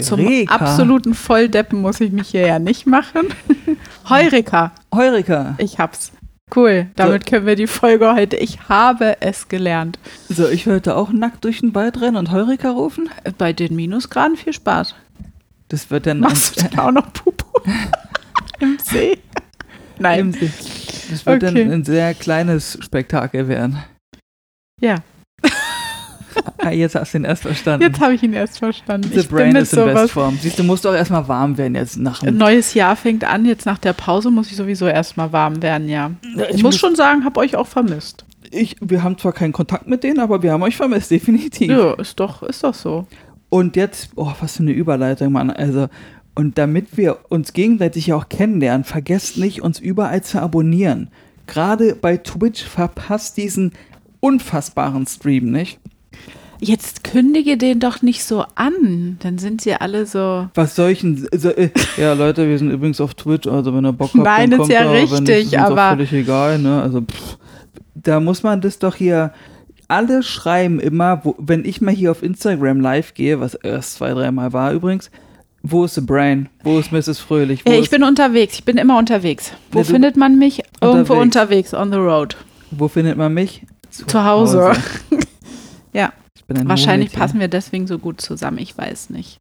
[0.00, 0.54] Zum Heureka.
[0.54, 3.26] absoluten Volldeppen muss ich mich hier ja nicht machen.
[4.08, 5.54] Heureka, Heureka.
[5.58, 6.12] ich hab's.
[6.56, 8.36] Cool, damit können wir die Folge heute.
[8.36, 9.98] Ich habe es gelernt.
[10.30, 13.10] So, ich wollte auch nackt durch den Wald rennen und Heureka rufen?
[13.36, 14.94] Bei den Minusgraden viel Spaß.
[15.68, 17.44] Das wird dann Machst du dann auch noch Pupu
[18.60, 19.12] im See?
[19.12, 19.20] im,
[19.98, 20.32] Nein.
[21.10, 21.52] das wird Okay.
[21.64, 23.76] dann ein sehr kleines Spektakel werden.
[24.80, 24.96] Ja,
[26.58, 27.86] Ah, jetzt hast du ihn erst verstanden.
[27.86, 29.10] jetzt habe ich ihn erst verstanden.
[29.12, 30.38] The ich brain is in best form.
[30.40, 32.36] Siehst du, musst doch erstmal warm werden jetzt nach Ein dem.
[32.38, 36.10] neues Jahr fängt an, jetzt nach der Pause muss ich sowieso erstmal warm werden, ja.
[36.50, 38.24] Ich, muss schon sagen, habe euch auch vermisst.
[38.50, 41.70] Ich, wir haben zwar keinen Kontakt mit denen, aber wir haben euch vermisst, definitiv.
[41.70, 43.06] Ja, ist doch, ist doch so.
[43.50, 45.50] Und jetzt, oh, was für eine Überleitung, Mann.
[45.50, 45.88] Also,
[46.34, 51.10] und damit wir uns gegenseitig auch kennenlernen, vergesst nicht, uns überall zu abonnieren.
[51.46, 53.72] Gerade bei Twitch verpasst diesen
[54.20, 55.78] unfassbaren Stream, nicht?
[56.60, 59.16] Jetzt kündige den doch nicht so an.
[59.20, 60.48] Dann sind sie alle so.
[60.54, 61.28] Was solchen.
[61.36, 64.50] So, äh, ja, Leute, wir sind übrigens auf Twitch, also wenn ihr Bock habt, Nein,
[64.50, 66.82] dann ist kommt ja da, nicht, richtig, ist auch aber- völlig egal, ne?
[66.82, 67.38] Also, pff,
[67.94, 69.32] da muss man das doch hier.
[69.86, 74.10] Alle schreiben immer, wo, wenn ich mal hier auf Instagram live gehe, was erst zwei,
[74.12, 75.10] dreimal war übrigens,
[75.62, 76.48] wo ist The Brain?
[76.62, 77.20] Wo ist Mrs.
[77.20, 77.64] Fröhlich?
[77.64, 78.54] Wo, Ja, ich ist, bin unterwegs.
[78.56, 79.52] Ich bin immer unterwegs.
[79.72, 80.62] Wo du- findet man mich?
[80.80, 81.72] Irgendwo Unterwegs.
[81.72, 82.36] unterwegs, on the road.
[82.70, 83.62] wo findet man mich?
[83.90, 84.72] Zu Hause.
[85.94, 86.12] Ja.
[86.48, 87.18] Bin ein Wahrscheinlich Murmeltier.
[87.18, 88.58] passen wir deswegen so gut zusammen.
[88.58, 89.38] Ich weiß nicht.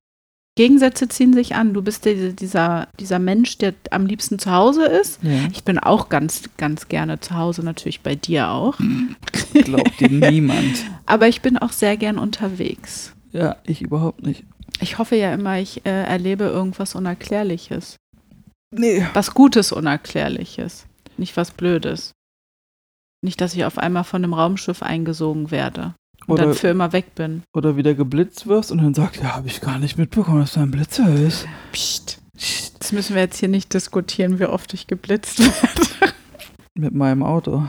[0.57, 1.73] Gegensätze ziehen sich an.
[1.73, 5.23] Du bist der, dieser, dieser Mensch, der am liebsten zu Hause ist.
[5.23, 8.77] Ja, Ich bin auch ganz, ganz gerne zu Hause, natürlich bei dir auch.
[9.53, 10.83] glaubt dir niemand.
[11.05, 13.13] Aber ich bin auch sehr gern unterwegs.
[13.31, 14.43] Ja, ich überhaupt nicht.
[14.81, 17.95] Ich hoffe ja immer, ich äh, erlebe irgendwas Unerklärliches.
[18.75, 19.05] Nee.
[19.13, 20.87] Was Gutes Unerklärliches.
[21.17, 22.11] Nicht was Blödes.
[23.23, 25.93] Nicht, dass ich auf einmal von einem Raumschiff eingesogen werde
[26.27, 27.43] und Oder, dann für immer weg bin.
[27.53, 30.59] oder wieder geblitzt wirst und dann sagst, ja, habe ich gar nicht mitbekommen, dass du
[30.59, 31.47] ein Blitzer ist.
[31.71, 32.19] Psst.
[32.79, 35.39] Das müssen wir jetzt hier nicht diskutieren, wie oft ich geblitzt
[36.01, 36.13] werde.
[36.75, 37.63] Mit meinem Auto.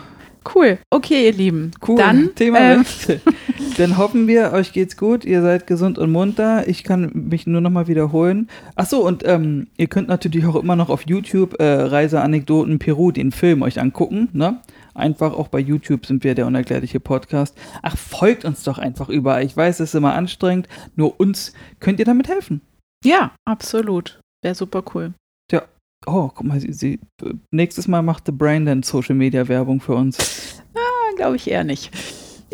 [0.55, 0.79] Cool.
[0.91, 1.71] Okay, ihr Lieben.
[1.87, 1.97] Cool.
[1.97, 2.85] Dann, Thema ähm.
[3.77, 6.67] Dann hoffen wir, euch geht's gut, ihr seid gesund und munter.
[6.69, 8.49] Ich kann mich nur noch mal wiederholen.
[8.75, 13.13] Ach so, und ähm, ihr könnt natürlich auch immer noch auf YouTube äh, Reiseanekdoten Peru,
[13.13, 14.29] den Film, euch angucken.
[14.33, 14.61] Ne?
[14.99, 17.57] Einfach auch bei YouTube sind wir der unerklärliche Podcast.
[17.83, 19.45] Ach, folgt uns doch einfach überall.
[19.45, 20.69] Ich weiß, es ist immer anstrengend.
[20.97, 22.61] Nur uns könnt ihr damit helfen.
[23.05, 24.21] Ja, absolut.
[24.43, 25.15] Wäre super cool.
[26.07, 27.01] Oh, guck mal, sie, sie,
[27.51, 30.17] nächstes Mal macht The Brain dann Social Media Werbung für uns.
[31.17, 31.91] Glaube ich eher nicht.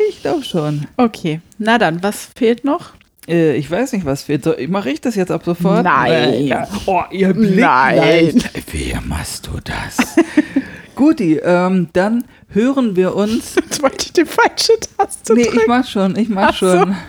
[0.09, 0.87] Ich glaube schon.
[0.97, 1.39] Okay.
[1.59, 2.93] Na dann, was fehlt noch?
[3.27, 4.69] Äh, ich weiß nicht, was fehlt.
[4.69, 5.83] Mache ich das jetzt ab sofort?
[5.83, 6.11] Nein.
[6.11, 6.67] Äh, ja.
[6.87, 7.59] Oh, ihr Blick.
[7.59, 8.43] Nein.
[8.71, 9.97] Wie machst du das?
[10.95, 13.55] Guti, ähm, dann hören wir uns.
[13.55, 15.65] Jetzt wollte ich die falsche Taste Nee, ich drücken.
[15.67, 16.71] mach schon, ich mach Ach so.
[16.71, 16.95] schon.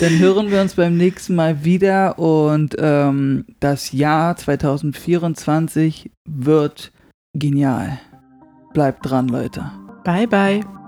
[0.00, 6.92] Dann hören wir uns beim nächsten Mal wieder und ähm, das Jahr 2024 wird
[7.34, 8.00] genial.
[8.72, 9.70] Bleibt dran, Leute.
[10.02, 10.81] Bye, bye.